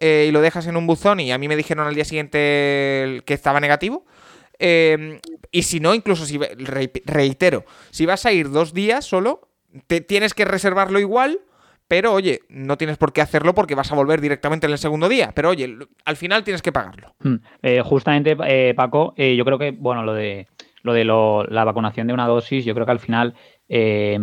[0.00, 3.20] eh, y lo dejas en un buzón y a mí me dijeron al día siguiente
[3.24, 4.04] que estaba negativo.
[4.60, 9.47] Eh, y si no, incluso si, re- reitero, si vas a ir dos días solo,
[9.86, 11.40] te tienes que reservarlo igual,
[11.88, 15.08] pero oye, no tienes por qué hacerlo porque vas a volver directamente en el segundo
[15.08, 15.32] día.
[15.34, 17.14] Pero oye, al final tienes que pagarlo.
[17.20, 17.34] Mm.
[17.62, 20.48] Eh, justamente, eh, Paco, eh, yo creo que, bueno, lo de
[20.82, 23.34] lo de lo- la vacunación de una dosis, yo creo que al final,
[23.68, 24.16] eh,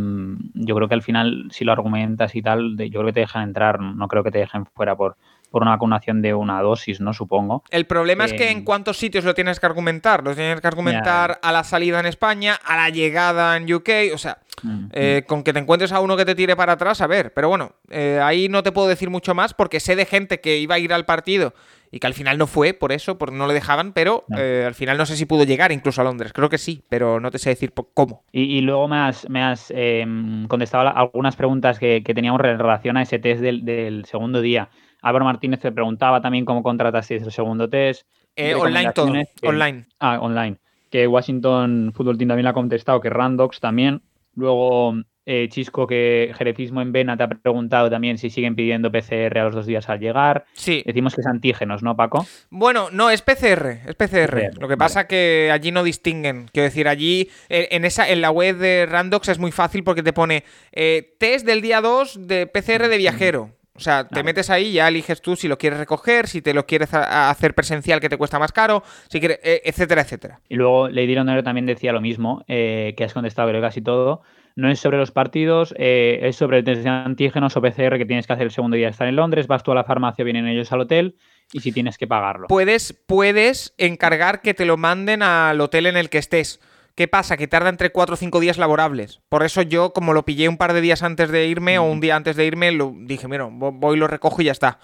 [0.54, 3.44] yo creo que al final, si lo argumentas y tal, yo creo que te dejan
[3.44, 5.18] entrar, no creo que te dejen fuera por,
[5.56, 7.14] por una vacunación de una dosis, ¿no?
[7.14, 7.64] Supongo.
[7.70, 10.22] El problema es que Eh, en cuántos sitios lo tienes que argumentar.
[10.22, 14.18] Lo tienes que argumentar a la salida en España, a la llegada en UK, o
[14.18, 14.86] sea, Mm.
[14.92, 17.34] eh, con que te encuentres a uno que te tire para atrás, a ver.
[17.34, 20.58] Pero bueno, eh, ahí no te puedo decir mucho más porque sé de gente que
[20.58, 21.54] iba a ir al partido
[21.90, 24.38] y que al final no fue por eso, porque no le dejaban, pero No.
[24.38, 26.34] eh, al final no sé si pudo llegar incluso a Londres.
[26.34, 28.24] Creo que sí, pero no te sé decir cómo.
[28.34, 30.06] Y, y luego me has, me has eh,
[30.50, 34.68] contestado algunas preguntas que, que teníamos en relación a ese test del, del segundo día.
[35.06, 38.08] Álvaro Martínez te preguntaba también cómo contratasteis el segundo test.
[38.36, 39.86] Eh, online todo, que- online.
[40.00, 40.58] Ah, online.
[40.90, 44.02] Que Washington Football Team también le ha contestado, que Randox también.
[44.34, 44.96] Luego,
[45.28, 49.44] eh, Chisco, que Jerezismo en Vena te ha preguntado también si siguen pidiendo PCR a
[49.46, 50.46] los dos días al llegar.
[50.54, 50.84] Sí.
[50.86, 52.26] Decimos que es antígenos, ¿no, Paco?
[52.50, 54.50] Bueno, no, es PCR, es PCR.
[54.52, 56.48] PCR, Lo que pasa que allí no distinguen.
[56.52, 60.04] Quiero decir, allí eh, en esa en la web de Randox es muy fácil porque
[60.04, 63.52] te pone eh, test del día 2 de PCR de viajero.
[63.76, 66.54] O sea, te metes ahí y ya eliges tú si lo quieres recoger, si te
[66.54, 70.40] lo quieres hacer presencial que te cuesta más caro, si quieres, eh, etcétera, etcétera.
[70.48, 74.22] Y luego Lady Ronero también decía lo mismo, eh, que has contestado creo casi todo.
[74.56, 78.06] No es sobre los partidos, eh, es sobre el test de antígenos o PCR que
[78.06, 79.48] tienes que hacer el segundo día de estar en Londres.
[79.48, 81.18] Vas tú a la farmacia, vienen ellos al hotel
[81.52, 82.48] y si tienes que pagarlo.
[82.48, 86.62] Puedes, puedes encargar que te lo manden al hotel en el que estés.
[86.96, 87.36] ¿Qué pasa?
[87.38, 89.20] Que tarda entre 4 o 5 días laborables.
[89.30, 92.00] Por eso yo, como lo pillé un par de días antes de irme o un
[92.00, 94.80] día antes de irme, lo dije, mira, vo- voy, lo recojo y ya está.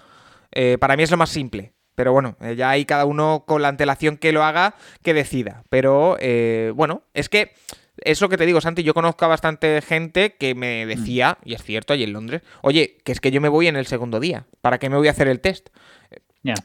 [0.52, 1.72] Eh, para mí es lo más simple.
[1.94, 5.62] Pero bueno, eh, ya hay cada uno con la antelación que lo haga, que decida.
[5.70, 7.52] Pero eh, bueno, es que
[7.98, 8.82] es lo que te digo, Santi.
[8.82, 12.98] Yo conozco a bastante gente que me decía, y es cierto, allí en Londres, oye,
[13.04, 14.46] que es que yo me voy en el segundo día.
[14.60, 15.68] ¿Para qué me voy a hacer el test?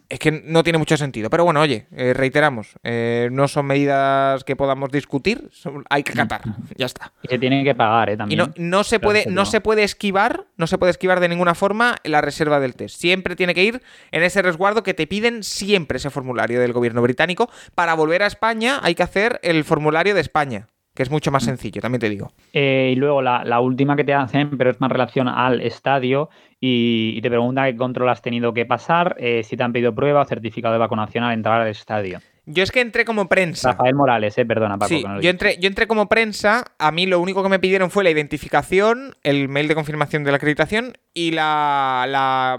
[0.09, 1.29] Es que no tiene mucho sentido.
[1.29, 6.13] Pero bueno, oye, eh, reiteramos, eh, no son medidas que podamos discutir, son- hay que
[6.13, 6.41] acatar.
[6.75, 7.13] Ya está.
[7.21, 8.13] Y se tienen que pagar, ¿eh?
[8.13, 8.39] Y También.
[8.39, 9.45] no, no se puede, no.
[9.45, 12.99] se puede esquivar, no se puede esquivar de ninguna forma la reserva del test.
[12.99, 17.01] Siempre tiene que ir en ese resguardo que te piden siempre ese formulario del gobierno
[17.03, 17.49] británico.
[17.75, 21.43] Para volver a España hay que hacer el formulario de España, que es mucho más
[21.43, 22.31] sencillo, también te digo.
[22.53, 26.31] Eh, y luego la, la última que te hacen, pero es más relación al estadio,
[26.59, 29.93] y, y te pregunta qué control has tenido que pasar, eh, si te han pedido
[29.93, 32.19] prueba o certificado de vacunación al entrar al estadio.
[32.47, 33.73] Yo es que entré como prensa.
[33.73, 34.89] Rafael Morales, eh, perdona, Paco.
[34.89, 37.43] Sí, que no lo he yo entré, yo entré como prensa, a mí lo único
[37.43, 42.05] que me pidieron fue la identificación, el mail de confirmación de la acreditación y la,
[42.07, 42.57] la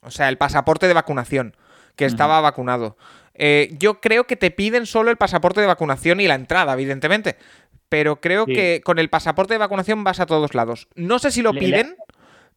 [0.00, 1.54] o sea, el pasaporte de vacunación,
[1.94, 2.96] que estaba vacunado.
[3.42, 7.36] Eh, yo creo que te piden solo el pasaporte de vacunación y la entrada, evidentemente.
[7.90, 8.54] Pero creo Sí.
[8.54, 10.88] que con el pasaporte de vacunación vas a todos lados.
[10.94, 11.96] No sé si lo Le- le- piden,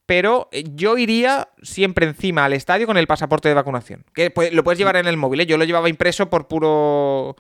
[0.06, 4.06] pero eh, yo iría siempre encima al estadio con el pasaporte de vacunación.
[4.14, 5.46] Que lo puedes llevar en el móvil, ¿eh?
[5.46, 7.36] Yo lo llevaba impreso por puro.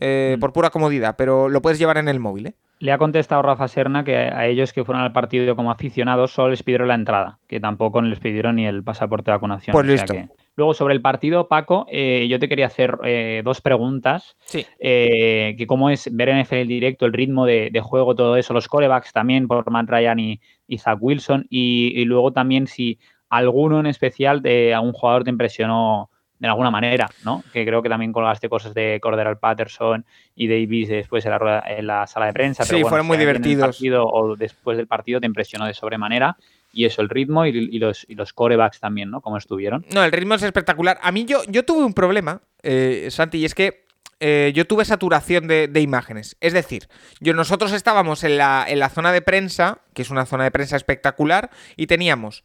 [0.00, 0.40] eh, Mm.
[0.40, 2.54] por pura comodidad, pero lo puedes llevar en el móvil, ¿eh?
[2.80, 6.50] Le ha contestado Rafa Serna que a ellos que fueron al partido como aficionados solo
[6.50, 9.72] les pidieron la entrada, que tampoco les pidieron ni el pasaporte de vacunación.
[9.72, 10.12] Pues o sea listo.
[10.14, 14.36] que- Luego, sobre el partido, Paco, eh, yo te quería hacer eh, dos preguntas.
[14.40, 14.66] Sí.
[14.80, 18.54] eh, que cómo es ver en NFL directo el ritmo de, de juego, todo eso,
[18.54, 22.98] los corebacks también por Matt Ryan y, y Zach Wilson, y, y luego también si
[23.28, 27.42] alguno en especial de algún jugador te impresionó de alguna manera, ¿no?
[27.52, 30.04] Que creo que también colgaste cosas de Corderal Patterson
[30.36, 32.62] y Davis después en la, rueda- en la sala de prensa.
[32.62, 33.66] Sí, pero bueno, fueron muy divertidos.
[33.66, 36.36] partido o después del partido te impresionó de sobremanera.
[36.72, 39.20] Y eso, el ritmo y, y los, y los corebacks también, ¿no?
[39.22, 39.84] Cómo estuvieron.
[39.92, 40.98] No, el ritmo es espectacular.
[41.02, 43.86] A mí yo, yo tuve un problema, eh, Santi, y es que
[44.20, 46.36] eh, yo tuve saturación de, de imágenes.
[46.40, 46.88] Es decir,
[47.20, 50.50] yo, nosotros estábamos en la, en la zona de prensa, que es una zona de
[50.50, 52.44] prensa espectacular, y teníamos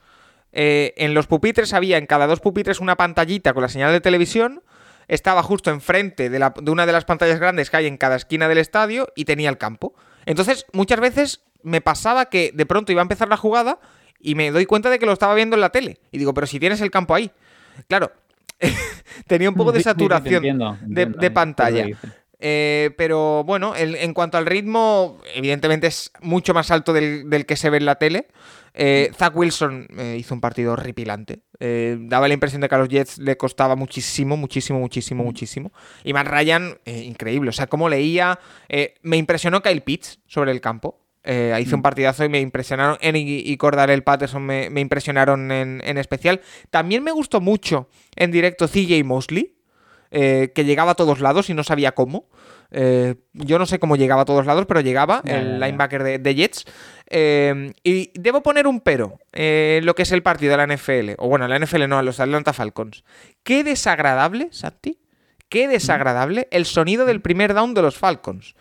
[0.53, 3.99] eh, en los pupitres había en cada dos pupitres una pantallita con la señal de
[4.01, 4.63] televisión.
[5.07, 8.15] Estaba justo enfrente de, la- de una de las pantallas grandes que hay en cada
[8.15, 9.93] esquina del estadio y tenía el campo.
[10.25, 13.79] Entonces, muchas veces me pasaba que de pronto iba a empezar la jugada
[14.19, 15.97] y me doy cuenta de que lo estaba viendo en la tele.
[16.11, 17.31] Y digo, pero si tienes el campo ahí.
[17.89, 18.11] Claro,
[19.27, 21.85] tenía un poco de sí, sí, saturación entiendo, de, de pantalla.
[22.45, 27.45] Eh, pero bueno, el- en cuanto al ritmo, evidentemente es mucho más alto del, del
[27.45, 28.27] que se ve en la tele.
[28.73, 31.39] Eh, Zach Wilson eh, hizo un partido horripilante.
[31.61, 35.71] Eh, daba la impresión de que a los Jets le costaba muchísimo, muchísimo, muchísimo, muchísimo.
[36.03, 37.49] Y Matt Ryan, increíble.
[37.49, 38.37] O sea, como leía.
[39.03, 40.99] me impresionó Kyle Pitts sobre el campo.
[41.25, 42.97] Eh, hizo un partidazo y me impresionaron.
[42.99, 46.41] En y, Cordarel Patterson me, me impresionaron en, en especial.
[46.69, 49.52] También me gustó mucho en directo CJ Mosley,
[50.15, 52.29] eh, que llegaba a todos lados y no sabía cómo.
[52.69, 56.35] Eh, yo no sé cómo llegaba a todos lados, pero llegaba, el linebacker de, de
[56.35, 56.65] Jets.
[57.09, 61.13] Eh, y debo poner un pero en lo que es el partido de la NFL.
[61.17, 63.03] O bueno, la NFL no, a los Atlanta Falcons.
[63.41, 64.99] Qué desagradable, Santi.
[65.49, 68.55] Qué desagradable el sonido del primer down de los Falcons.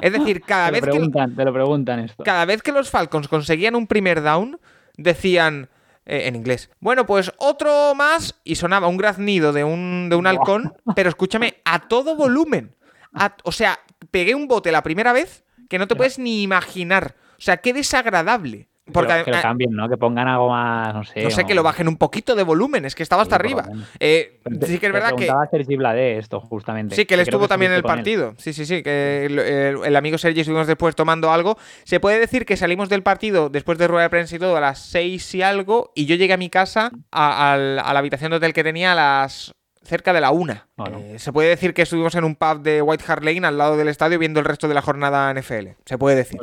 [0.00, 2.22] Es decir, cada Te vez lo, que preguntan, te lo preguntan esto.
[2.22, 4.60] cada vez que los Falcons conseguían un primer down,
[4.96, 5.70] decían
[6.08, 10.26] eh, en inglés, bueno, pues otro más y sonaba un graznido de un, de un
[10.26, 12.74] halcón, pero escúchame, a todo volumen.
[13.14, 13.78] A- o sea,
[14.10, 17.14] pegué un bote la primera vez que no te puedes ni imaginar.
[17.38, 18.67] O sea, qué desagradable.
[18.92, 19.88] Porque Pero que lo a- cambien, ¿no?
[19.88, 21.22] Que pongan algo más, no sé.
[21.22, 23.40] no sé, o- que lo bajen un poquito de volumen, es que estaba hasta Sí,
[23.40, 23.64] arriba.
[24.00, 25.30] Eh, te- sí que es verdad que...
[25.50, 26.94] Sergi Blade esto, justamente.
[26.96, 27.86] Sí, que él estuvo también en el él.
[27.86, 28.34] partido.
[28.38, 31.58] Sí, sí, sí, que el, amigo Sergi estuvimos después tomando algo.
[31.84, 34.60] Se puede decir que salimos del partido después de rueda de prensa y todo a
[34.60, 38.30] las seis y algo y yo llegué a mi casa, a, al- a la habitación
[38.30, 39.52] de hotel que tenía a las
[39.88, 40.68] cerca de la una.
[40.76, 40.98] Bueno.
[40.98, 43.76] Eh, se puede decir que estuvimos en un pub de White Hart Lane al lado
[43.76, 45.68] del estadio viendo el resto de la jornada NFL.
[45.84, 46.38] Se puede decir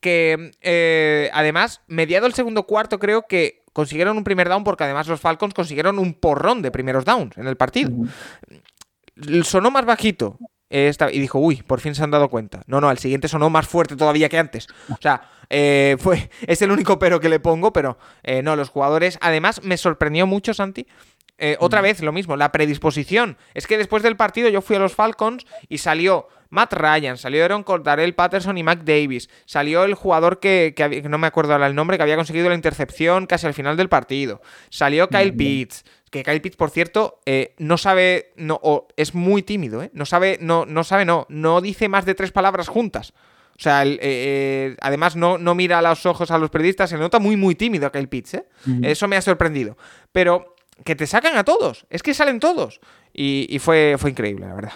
[0.00, 5.06] que eh, además, mediado el segundo cuarto, creo que consiguieron un primer down porque además
[5.06, 7.90] los Falcons consiguieron un porrón de primeros downs en el partido.
[9.44, 10.38] Sonó más bajito
[10.70, 12.62] esta- y dijo, uy, por fin se han dado cuenta.
[12.66, 14.66] No, no, al siguiente sonó más fuerte todavía que antes.
[14.90, 18.70] O sea, eh, fue, es el único pero que le pongo, pero eh, no, los
[18.70, 19.18] jugadores.
[19.20, 20.86] Además, me sorprendió mucho, Santi.
[21.40, 23.36] Eh, otra vez lo mismo, la predisposición.
[23.54, 27.44] Es que después del partido yo fui a los Falcons y salió Matt Ryan, salió
[27.44, 29.28] Aaron Cordarel Patterson y Mac Davis.
[29.46, 30.74] Salió el jugador que,
[31.08, 33.88] no me acuerdo ahora el nombre, que había conseguido la intercepción casi al final del
[33.88, 34.40] partido.
[34.68, 35.84] Salió Kyle Pitts.
[36.10, 39.90] Que Kyle Pitts, por cierto, eh, no sabe, no, o es muy tímido, ¿eh?
[39.94, 43.12] No sabe, no, no sabe, no, no dice más de tres palabras juntas.
[43.56, 46.96] O sea, el- eh, además no, no mira a los ojos a los periodistas, se
[46.96, 48.44] le nota muy, muy tímido a Kyle Pitts, ¿eh?
[48.82, 49.76] Eso me ha sorprendido.
[50.10, 52.80] Pero que te sacan a todos, es que salen todos.
[53.12, 54.72] Y, fue, fue increíble, la verdad.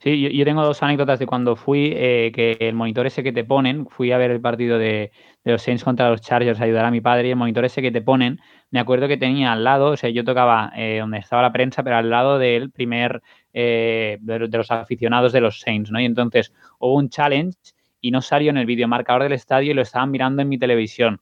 [0.00, 3.44] Sí, yo, tengo dos anécdotas de cuando fui, eh, que el monitor ese que te
[3.44, 5.12] ponen, fui a ver el partido de,
[5.44, 8.00] los Saints contra los Chargers ayudar a mi padre y el monitor ese que te
[8.00, 11.52] ponen, me acuerdo que tenía al lado, o sea, yo tocaba eh, donde estaba la
[11.52, 13.22] prensa, pero al lado del primer,
[13.52, 16.00] eh, de, de los aficionados de los Saints, ¿no?
[16.00, 17.58] Y entonces hubo un challenge
[18.00, 21.20] y no salió en el videomarcador del estadio y lo estaban mirando en mi televisión,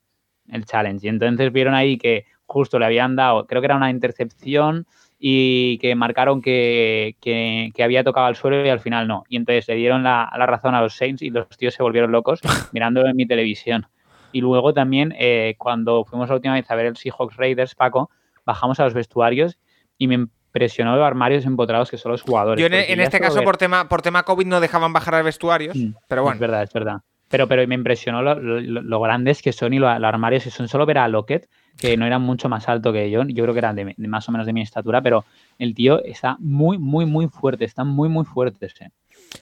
[0.48, 1.06] el challenge.
[1.06, 4.86] Y entonces vieron ahí que justo le habían dado, creo que era una intercepción
[5.20, 9.24] y que marcaron que, que- que había tocado al suelo y al final no.
[9.28, 12.10] Y entonces le dieron la, la razón a los Saints y los tíos se volvieron
[12.12, 12.40] locos
[12.72, 13.86] mirándolo en mi televisión.
[14.32, 18.10] Y luego también, eh, cuando fuimos la última vez a ver el Seahawks Raiders, Paco,
[18.44, 19.58] bajamos a los vestuarios
[19.98, 22.60] y me impresionó los armarios empotrados que son los jugadores.
[22.62, 25.22] Yo en, en este caso, ver- por tema, por tema COVID, no dejaban bajar a
[25.22, 25.76] vestuarios.
[25.76, 27.00] Mm, Pero Es bueno, verdad, es verdad.
[27.28, 30.50] Pero, pero me impresionó lo, lo- lo grandes que son y lo- los armarios que
[30.50, 30.68] son.
[30.68, 33.58] Solo ver a Lockett, que no era mucho más alto que yo, yo creo que
[33.60, 35.24] era de, de más o menos de mi estatura, pero
[35.58, 38.66] el tío está muy, muy, muy fuerte, está muy, muy fuerte.
[38.66, 38.90] eh.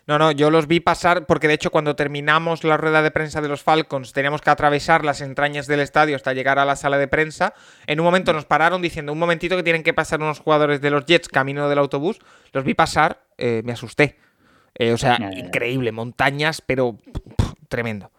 [0.08, 3.40] No, no, yo los vi pasar porque de hecho cuando terminamos la rueda de prensa
[3.40, 6.98] de los Falcons teníamos que atravesar las entrañas del estadio hasta llegar a la sala
[6.98, 7.54] de prensa.
[7.86, 10.90] En un momento nos pararon diciendo un momentito que tienen que pasar unos jugadores de
[10.90, 12.18] los Jets camino del autobús.
[12.52, 14.16] Los vi pasar, eh, me asusté.
[14.74, 16.98] Eh, o sea, increíble, montañas, pero
[17.68, 18.10] tremendo.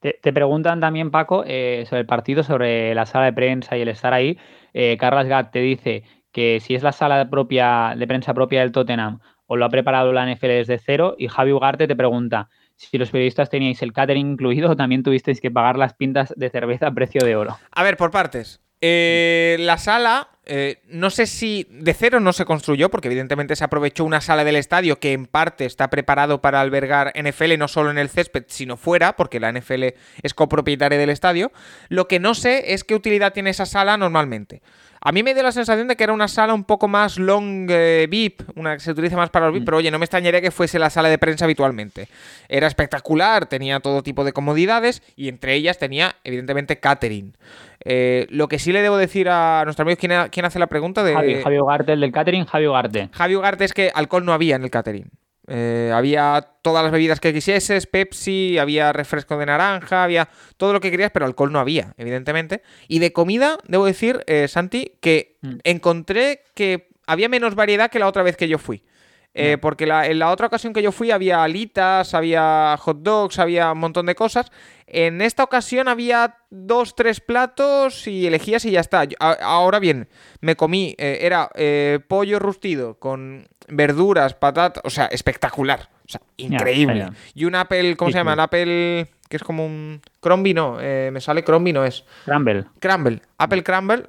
[0.00, 3.82] Te, te preguntan también, Paco, eh, sobre el partido, sobre la sala de prensa y
[3.82, 4.38] el estar ahí.
[4.74, 8.72] Eh, Carlas Gat te dice que si es la sala propia, de prensa propia del
[8.72, 11.14] Tottenham o lo ha preparado la NFL desde cero.
[11.18, 15.40] Y Javi Ugarte te pregunta si los periodistas teníais el catering incluido o también tuvisteis
[15.40, 17.56] que pagar las pintas de cerveza a precio de oro.
[17.70, 18.60] A ver, por partes.
[18.80, 23.64] Eh, la sala, eh, no sé si de cero no se construyó, porque evidentemente se
[23.64, 27.90] aprovechó una sala del estadio que en parte está preparado para albergar NFL, no solo
[27.90, 31.52] en el césped, sino fuera, porque la NFL es copropietaria del estadio.
[31.88, 34.62] Lo que no sé es qué utilidad tiene esa sala normalmente.
[35.00, 37.68] A mí me dio la sensación de que era una sala un poco más long
[37.70, 40.40] eh, VIP, una que se utiliza más para los VIP, pero oye, no me extrañaría
[40.40, 42.08] que fuese la sala de prensa habitualmente.
[42.48, 47.36] Era espectacular, tenía todo tipo de comodidades y entre ellas tenía, evidentemente, catering.
[47.88, 50.66] Eh, lo que sí le debo decir a nuestro amigo, ¿quién, ha- quién hace la
[50.66, 51.04] pregunta?
[51.04, 51.14] De...
[51.14, 53.08] Javi, Javi Ugarte, el del catering, Javi Ugarte.
[53.12, 55.10] Javi Ugarte es que alcohol no había en el catering.
[55.48, 60.80] Eh, había todas las bebidas que quisieses, Pepsi, había refresco de naranja, había todo lo
[60.80, 62.62] que querías, pero alcohol no había, evidentemente.
[62.88, 65.58] Y de comida, debo decir, eh, Santi, que Mm.
[65.62, 68.82] encontré que había menos variedad que la otra vez que yo fui.
[69.38, 73.38] Eh, porque la- en la otra ocasión que yo fui había alitas, había hot dogs,
[73.38, 74.50] había un montón de cosas.
[74.86, 79.04] En esta ocasión había dos, tres platos y elegías y ya está.
[79.04, 80.08] Yo- a- ahora bien,
[80.40, 85.88] me comí, eh, era eh, pollo rustido con verduras, patatas, o sea, espectacular.
[86.06, 87.08] O sea, increíble.
[87.34, 88.34] y un Apple, ¿cómo Sí, se llama?
[88.34, 90.00] El Apple, que es como un...
[90.20, 92.04] Crumby, no, me sale Crumby, no es.
[92.24, 92.64] Crumble.
[92.78, 93.20] Crumble.
[93.38, 94.04] Apple Crumble,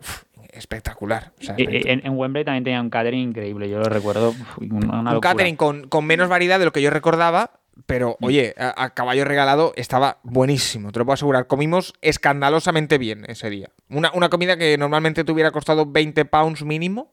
[0.57, 1.31] espectacular.
[1.39, 1.99] O sea, Eh, espectacular.
[1.99, 4.29] En, en Wembley también tenía un catering increíble, yo lo recuerdo.
[4.29, 7.51] uf, una, una un catering con, con menos variedad de lo que yo recordaba,
[7.85, 11.47] pero oye, a, a caballo regalado estaba buenísimo, te lo puedo asegurar.
[11.47, 13.69] Comimos escandalosamente bien ese día.
[13.89, 17.11] Una, una comida que normalmente te hubiera costado 20 pounds mínimo,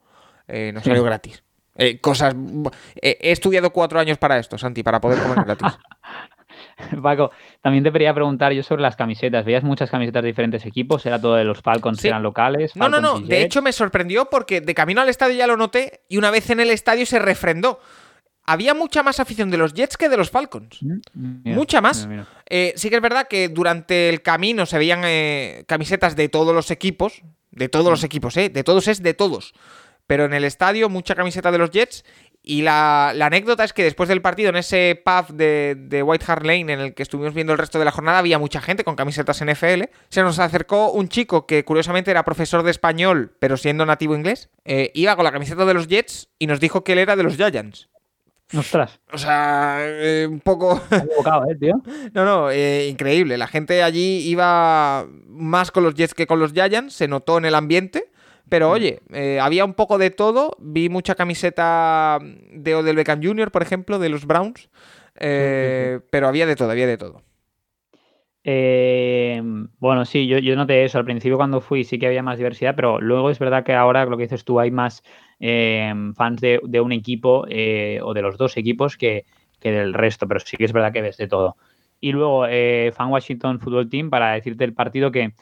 [0.48, 1.06] eh, nos salió Sí.
[1.06, 1.42] gratis.
[1.76, 2.34] Eh, cosas.
[3.02, 5.68] eh, he estudiado cuatro años para esto, Santi, para poder comer gratis.
[7.02, 9.44] Paco, también te quería preguntar yo sobre las camisetas.
[9.44, 11.04] ¿Veías muchas camisetas de diferentes equipos?
[11.06, 12.08] ¿Era todo de los Falcons Sí.
[12.08, 12.74] eran locales?
[12.76, 13.20] No, no, no.
[13.20, 16.50] De hecho, me sorprendió porque de camino al estadio ya lo noté y una vez
[16.50, 17.80] en el estadio se refrendó.
[18.46, 20.82] Había mucha más afición de los Jets que de los Falcons.
[20.82, 20.98] Mm,
[21.44, 22.06] mira, Mucha más.
[22.06, 22.42] mira, mira.
[22.50, 26.54] Eh, sí que es verdad que durante el camino se veían eh, camisetas de todos
[26.54, 27.22] los equipos.
[27.50, 28.50] De todos los equipos, ¿eh?
[28.50, 29.54] De todos es de todos.
[30.06, 32.04] Pero en el estadio, mucha camiseta de los Jets.
[32.46, 36.26] Y la, la anécdota es que después del partido, en ese pub de, de White
[36.28, 38.84] Hart Lane, en el que estuvimos viendo el resto de la jornada, había mucha gente
[38.84, 39.84] con camisetas NFL.
[40.10, 44.50] Se nos acercó un chico que curiosamente era profesor de español, pero siendo nativo inglés.
[44.66, 47.22] eh, iba con la camiseta de los Jets y nos dijo que él era de
[47.22, 47.88] los Giants.
[48.54, 50.80] Ostras, O sea, eh, un poco...
[50.90, 51.82] equivocado, ¿eh, tío?
[52.12, 53.38] No, no, eh, increíble.
[53.38, 57.46] La gente allí iba más con los Jets que con los Giants, se notó en
[57.46, 58.10] el ambiente.
[58.48, 60.56] Pero oye, eh, había un poco de todo.
[60.60, 64.68] Vi mucha camiseta de Odell Beckham Jr., por ejemplo, de los Browns.
[65.18, 67.22] Eh, Pero había de todo, había de todo.
[68.46, 69.40] Eh,
[69.78, 70.98] bueno, sí, yo, yo noté eso.
[70.98, 74.04] Al principio cuando fui sí que había más diversidad, pero luego es verdad que ahora
[74.04, 75.02] lo que dices tú hay más
[75.40, 79.24] eh, fans de, de un equipo eh, o de los dos equipos que,
[79.60, 81.56] que del resto, pero sí que es verdad que ves de todo.
[82.00, 85.32] Y luego, eh, Fan Washington Football Team, para decirte el partido que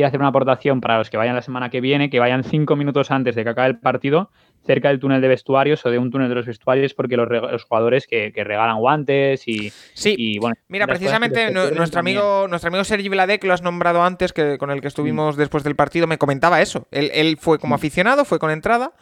[0.00, 2.74] quiere hacer una aportación para los que vayan la semana que viene, que vayan cinco
[2.74, 4.30] minutos antes de que acabe el partido,
[4.66, 8.06] cerca del túnel de vestuarios o de un túnel de los vestuarios, porque los, jugadores
[8.06, 10.54] que, que regalan guantes y, Sí, y, bueno.
[10.68, 12.18] Mira, que precisamente nuestro también.
[12.18, 15.64] amigo, nuestro amigo Sergi Vladek, lo has nombrado antes, que con el que estuvimos después
[15.64, 16.86] del partido, me comentaba eso.
[16.90, 17.78] Él, él fue como Mm.
[17.78, 18.92] aficionado, fue con entrada,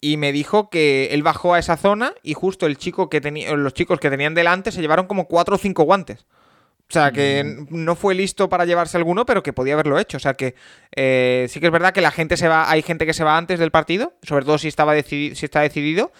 [0.00, 3.54] y me dijo que él bajó a esa zona y justo el chico que tenía,
[3.56, 6.26] los chicos que tenían delante se llevaron como cuatro o cinco guantes.
[6.88, 7.84] O sea, que Mm.
[7.84, 10.18] no fue listo para llevarse alguno, pero que podía haberlo hecho.
[10.18, 10.54] O sea, que
[10.94, 13.36] eh, sí que es verdad que la gente se va, hay gente que se va
[13.36, 16.12] antes del partido, sobre todo si estaba decidi- si está decidido.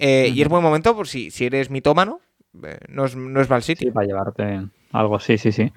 [0.00, 2.20] eh, Y es buen momento, por si, si eres mitómano,
[2.64, 3.88] eh, no es, no es mal sitio.
[3.88, 4.60] Sí, para llevarte
[4.92, 5.72] algo, sí, sí, sí.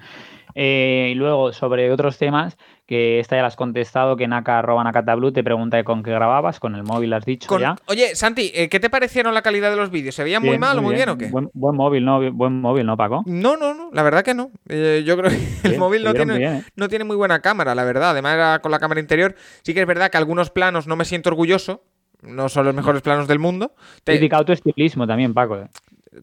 [0.54, 4.84] Eh, y luego, sobre otros temas, que esta ya la has contestado, que Naka arroba
[4.84, 7.76] Nakatablu te pregunta de con qué grababas, con el móvil has dicho Con- ya.
[7.86, 10.14] Oye, Santi, eh, ¿qué te parecieron la calidad de los vídeos?
[10.14, 11.26] ¿Se veían muy mal o muy bien o qué?
[11.30, 12.32] Buen, buen móvil, ¿no?
[12.32, 13.22] Buen móvil, ¿no, Paco?
[13.26, 14.50] No, no, no, la verdad que no.
[14.68, 16.62] Eh, yo creo que el Bien, móvil no tiene, ¿eh?
[16.76, 18.10] no tiene muy buena cámara, la verdad.
[18.10, 19.34] Además, era con la cámara interior.
[19.62, 21.82] Sí que es verdad que algunos planos no me siento orgulloso.
[22.22, 23.74] No son los mejores planos del mundo.
[24.04, 25.68] Te- Criticado tu estilismo también, Paco.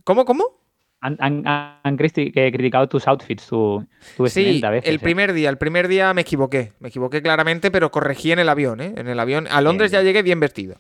[0.04, 0.59] ¿Cómo, cómo?
[1.02, 3.86] Han, han- han criticado tus outfits, tu,
[4.18, 4.90] tu Sí, vestimenta a veces.
[4.90, 5.00] el eh.
[5.00, 6.74] primer día, el primer día me equivoqué.
[6.80, 8.94] Me equivoqué claramente, pero corregí en el avión, ¿eh?
[8.98, 9.48] En el avión.
[9.50, 10.76] A Londres Bien, ya llegué bien vestido.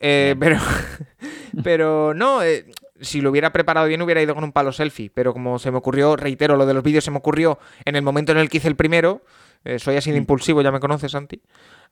[0.00, 0.58] Eh, pero,
[1.64, 2.66] pero no, eh,
[3.00, 5.10] si lo hubiera preparado bien hubiera ido con un palo selfie.
[5.12, 8.02] Pero como se me ocurrió, reitero, lo de los vídeos se me ocurrió en el
[8.02, 9.22] momento en el que hice el primero.
[9.64, 10.22] eh, soy así de Mm.
[10.22, 11.40] impulsivo, ya me conoces, Santi.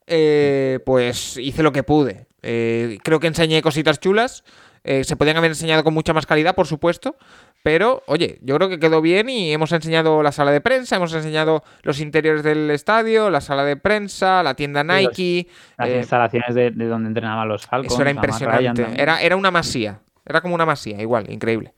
[0.07, 2.27] eh, pues hice lo que pude.
[2.43, 4.43] Eh, creo que enseñé cositas chulas.
[4.83, 7.15] se podían haber enseñado con mucha más calidad, por supuesto.
[7.63, 11.13] Pero, oye, yo creo que quedó bien y hemos enseñado la sala de prensa, hemos
[11.13, 15.47] enseñado los interiores del estadio, la sala de prensa, la tienda los- Nike.
[15.77, 17.93] Las eh, instalaciones de, de donde entrenaban los Falcons.
[17.93, 18.87] eso era impresionante.
[19.03, 20.01] Era, era una masía.
[20.25, 21.73] Era como una masía, igual, increíble.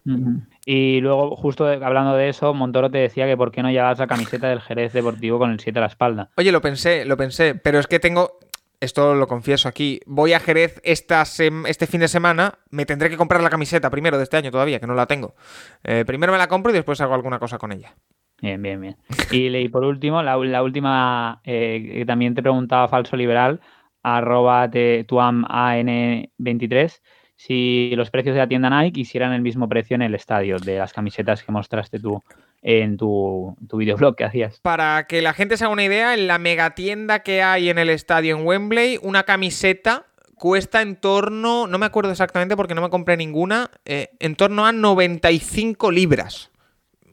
[0.67, 4.07] Y luego, justo hablando de eso, Montoro te decía que por qué no llevabas la
[4.07, 6.31] camiseta del Jerez Deportivo con el 7 a la espalda.
[6.37, 8.39] Oye, lo pensé, lo pensé, pero es que tengo.
[8.83, 10.01] Esto lo confieso aquí.
[10.07, 12.59] Voy a Jerez esta este fin de semana.
[12.71, 15.37] Me tendré que comprar la camiseta primero de este año todavía, que no la tengo.
[15.85, 17.95] Eh, primero me la compro y después hago alguna cosa con ella.
[18.41, 18.97] Bien, bien, bien.
[19.31, 23.61] Y, por último, la, última eh, que también te preguntaba Falso Liberal,
[24.03, 27.03] arroba te- tuaman23,
[27.37, 30.79] si los precios de la tienda Nike hicieran el mismo precio en el estadio de
[30.79, 32.21] las camisetas que mostraste tú
[32.63, 34.61] en tu, tu videoblog que hacías.
[34.61, 37.91] Para que la gente se haga una idea, en la megatienda que hay en el
[37.91, 40.07] estadio en Wembley, una camiseta
[40.37, 44.67] cuesta en torno, no me acuerdo exactamente porque no me compré ninguna, eh, en torno
[44.67, 46.51] a 95 libras.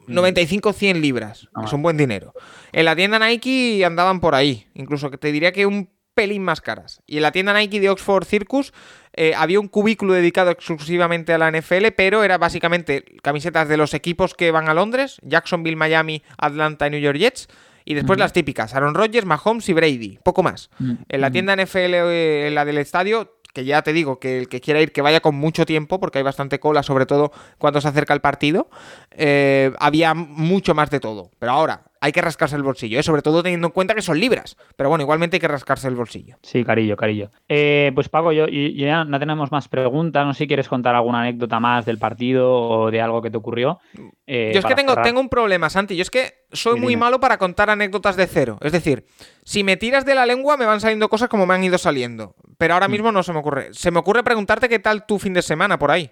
[0.08, 2.34] 95-100 libras, Ah, es un buen dinero.
[2.72, 4.66] En la tienda Nike andaban por ahí.
[4.74, 5.88] Incluso que te diría que un
[6.20, 7.00] pelín más caras.
[7.06, 8.74] Y en la tienda Nike de Oxford Circus
[9.14, 13.94] eh, había un cubículo dedicado exclusivamente a la NFL, pero era básicamente camisetas de los
[13.94, 17.48] equipos que van a Londres, Jacksonville, Miami, Atlanta y New York Jets.
[17.86, 20.68] Y después las típicas, Aaron Rodgers, Mahomes y Brady, poco más.
[21.08, 24.48] En la tienda NFL, eh, en la del estadio, que ya te digo que el
[24.48, 27.80] que quiera ir que vaya con mucho tiempo, porque hay bastante cola, sobre todo cuando
[27.80, 28.68] se acerca el partido,
[29.12, 31.30] eh, había mucho más de todo.
[31.38, 33.02] Pero ahora, hay que rascarse el bolsillo, ¿eh?
[33.02, 34.56] sobre todo teniendo en cuenta que son libras.
[34.74, 36.36] Pero bueno, igualmente hay que rascarse el bolsillo.
[36.42, 37.30] Sí, carillo, carillo.
[37.46, 40.24] Eh, pues Paco, yo, ya no tenemos más preguntas.
[40.24, 43.36] No sé si quieres contar alguna anécdota más del partido o de algo que te
[43.36, 43.80] ocurrió.
[44.26, 45.94] Eh, yo es que tengo, tengo, un problema, Santi.
[45.94, 48.58] Yo es que soy muy malo para contar anécdotas de cero.
[48.62, 49.04] Es decir,
[49.44, 52.34] si me tiras de la lengua me van saliendo cosas como me han ido saliendo.
[52.56, 52.92] Pero ahora mm.
[52.92, 53.68] mismo no se me ocurre.
[53.72, 56.10] Se me ocurre preguntarte qué tal tu fin de semana por ahí.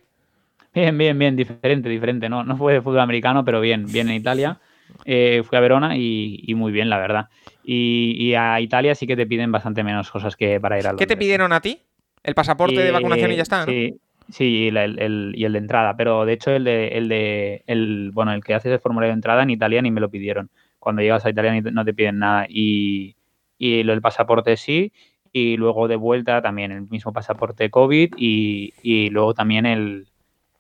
[0.75, 2.29] Bien, bien, bien, diferente, diferente.
[2.29, 4.61] No, no fue de fútbol americano, pero bien, bien en Italia.
[5.05, 7.29] Eh, fui a Verona y, muy bien, la verdad.
[7.65, 11.07] Y, a Italia sí que te piden bastante menos cosas que para ir a ¿Qué
[11.07, 11.81] te pidieron a ti?
[12.23, 13.65] ¿El pasaporte de vacunación y ya está?
[13.65, 13.95] Sí,
[14.29, 15.97] sí y, el, de entrada.
[15.97, 19.19] Pero de hecho, el de, el de el, bueno, el que haces el formulario de
[19.19, 20.51] entrada en Italia ni me lo pidieron.
[20.79, 22.47] Cuando llegas a Italia no te piden nada.
[22.49, 23.17] Y,
[23.57, 24.93] y lo del pasaporte sí.
[25.33, 30.09] Y luego de vuelta también el mismo pasaporte COVID y, y luego también el,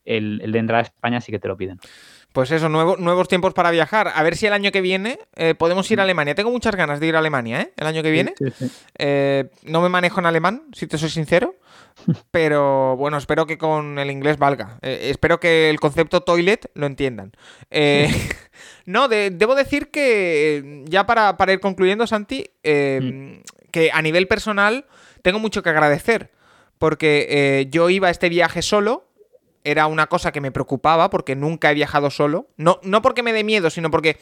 [0.04, 1.78] el, el de entrada a España sí que te lo piden.
[2.38, 4.12] Pues eso, nuevos tiempos para viajar.
[4.14, 6.36] A ver si el año que viene eh, podemos ir a Alemania.
[6.36, 7.72] Tengo muchas ganas de ir a Alemania, ¿eh?
[7.76, 8.32] El año que viene.
[8.96, 11.56] Eh, no me manejo en alemán, si te soy sincero.
[12.30, 14.78] Pero bueno, espero que con el inglés valga.
[14.82, 17.32] Eh, espero que el concepto toilet lo entiendan.
[18.86, 23.40] no, debo decir que ya para, ir concluyendo, Santi, mm.
[23.72, 24.86] que a nivel personal
[25.22, 26.30] tengo mucho que agradecer.
[26.78, 29.07] Porque yo iba a este viaje solo
[29.70, 32.48] era una cosa que me preocupaba porque nunca he viajado solo.
[32.56, 34.18] No, no porque me dé miedo, sino porque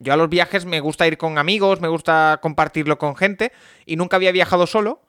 [0.00, 3.52] yo a los viajes me gusta ir con amigos, me gusta compartirlo con gente
[3.86, 5.00] y nunca había viajado solo.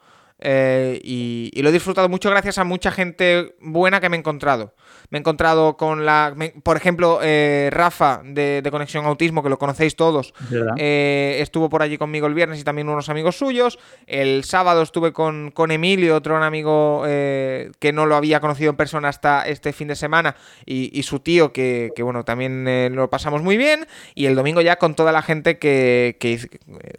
[0.41, 4.73] Eh, y, lo he disfrutado mucho gracias a mucha gente buena que me he encontrado.
[5.09, 6.35] Me he encontrado con la.
[6.63, 10.33] por ejemplo, eh, Rafa de, Conexión Autismo, que lo conocéis todos.
[10.77, 13.79] Eh, estuvo por allí conmigo el viernes y también unos amigos suyos.
[14.07, 19.09] El sábado estuve con, con Emilio, otro amigo que no lo había conocido en persona
[19.09, 20.35] hasta este fin de semana,
[20.65, 23.87] y, su tío, que, bueno, también lo pasamos muy bien.
[24.15, 26.39] Y el domingo ya con toda la gente que, que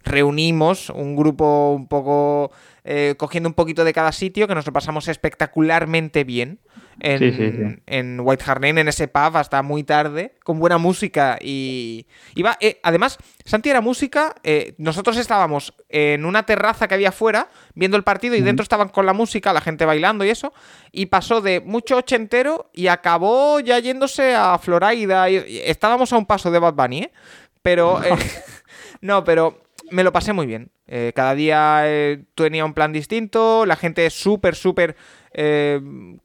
[0.04, 2.50] reunimos, un grupo un poco
[2.84, 6.60] eh, cogiendo un poquito de cada sitio, que nos lo pasamos espectacularmente bien
[7.00, 12.06] en, White Hart Lane, en ese pub, hasta muy tarde, con buena música y...
[12.34, 17.48] iba eh, además, Santi era música, eh, nosotros estábamos en una terraza que había afuera,
[17.74, 20.52] viendo el partido, y dentro estaban con la música, la gente bailando y eso,
[20.92, 26.26] y pasó de mucho ochentero y acabó ya yéndose a Florida, y, estábamos a un
[26.26, 27.12] paso de Bad Bunny, ¿eh?
[27.62, 28.00] Pero...
[29.00, 30.70] no, pero me lo pasé muy bien.
[30.86, 34.96] Eh, cada día eh, tenía un plan distinto, la gente es súper, súper
[35.32, 35.80] eh,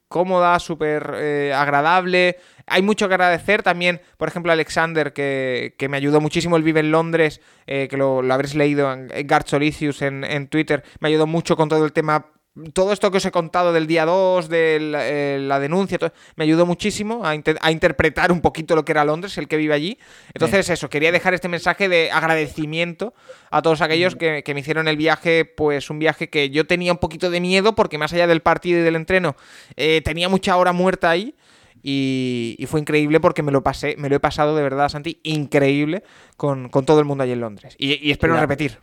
[0.07, 2.37] cómoda, súper agradable.
[2.65, 6.57] Hay mucho que agradecer también, por ejemplo, Alexander, que, me ayudó muchísimo.
[6.57, 10.83] Él vive en Londres, que lo, habréis leído en, Garcholicius en, en Twitter.
[10.99, 12.25] Me ayudó mucho con todo el tema
[12.73, 15.99] todo esto que os he contado del día 2, de eh, la, denuncia,
[16.35, 19.99] me ayudó muchísimo a, interpretar un poquito lo que era Londres, el que vive allí.
[20.33, 23.13] Entonces, eso, quería dejar este mensaje de agradecimiento
[23.51, 26.97] a todos aquellos que, me hicieron el viaje, pues un viaje que yo tenía un
[26.97, 29.35] poquito de miedo, porque más allá del partido y del entreno,
[29.75, 31.35] eh, tenía mucha hora muerta ahí.
[31.83, 36.03] Y, fue increíble porque me lo pasé, me lo he pasado de verdad, Santi, increíble
[36.35, 37.75] con, todo el mundo allí en Londres.
[37.77, 38.79] Y, espero repetir.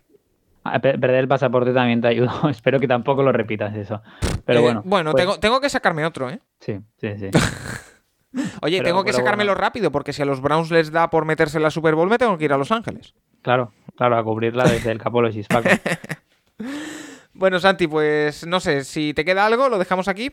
[0.63, 2.31] Perder el pasaporte también te ayudó.
[2.51, 4.03] Espero que tampoco lo repitas eso.
[4.45, 4.83] Pero eh, bueno.
[4.85, 6.41] Bueno, pues tengo, que sacarme otro, ¿eh?
[6.61, 7.31] Sí, sí, sí.
[8.63, 11.65] Oye, tengo que sacármelo rápido porque si a los Browns les da por meterse en
[11.65, 13.15] la Super Bowl, me tengo que ir a Los Ángeles.
[13.43, 15.69] Claro, claro, a cubrirla desde el Capolosis, Paco.
[17.35, 20.31] bueno, Santi, pues no sé, si te queda algo, lo dejamos aquí.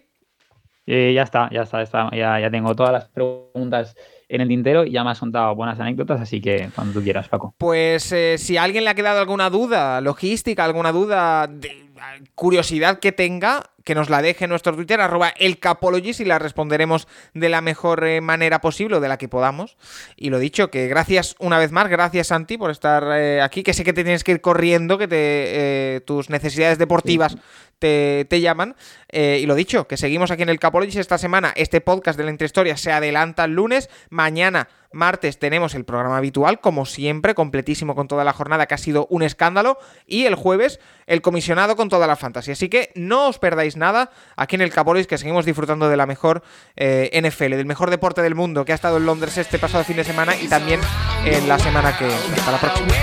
[0.86, 3.96] Eh, ya está, ya está, está ya, ya tengo todas las preguntas
[4.30, 7.28] en el tintero y ya me has contado buenas anécdotas, así que cuando tú quieras,
[7.28, 7.54] Paco.
[7.58, 11.89] Pues eh, si a alguien le ha quedado alguna duda logística, alguna duda de
[12.36, 17.08] curiosidad que tenga, que nos la deje en nuestro Twitter, arroba elcapologist y la responderemos
[17.34, 19.78] de la mejor eh, manera posible o de la que podamos.
[20.16, 23.74] Y lo dicho, que gracias una vez más, gracias Santi por estar eh, aquí, que
[23.74, 27.38] sé que te tienes que ir corriendo, que te, tus necesidades deportivas
[27.80, 28.76] te, llaman.
[29.12, 31.54] y lo dicho, que seguimos aquí en el Capologist esta semana.
[31.56, 33.90] Este podcast de la Intrahistoria se adelanta el lunes.
[34.10, 38.78] Mañana, martes, tenemos el programa habitual, como siempre, completísimo con toda la jornada, que ha
[38.78, 39.78] sido un escándalo.
[40.06, 42.54] Y el jueves, el comisionado con toda la fantasía.
[42.54, 46.06] Así que no os perdáis nada aquí en el Capolis, que seguimos disfrutando de la
[46.06, 46.44] mejor
[46.76, 49.98] eh, NFL, del mejor deporte del mundo que ha estado en Londres este pasado fin
[49.98, 50.80] de semana y también
[51.26, 52.06] en la semana que.
[52.06, 52.94] Hasta la próxima.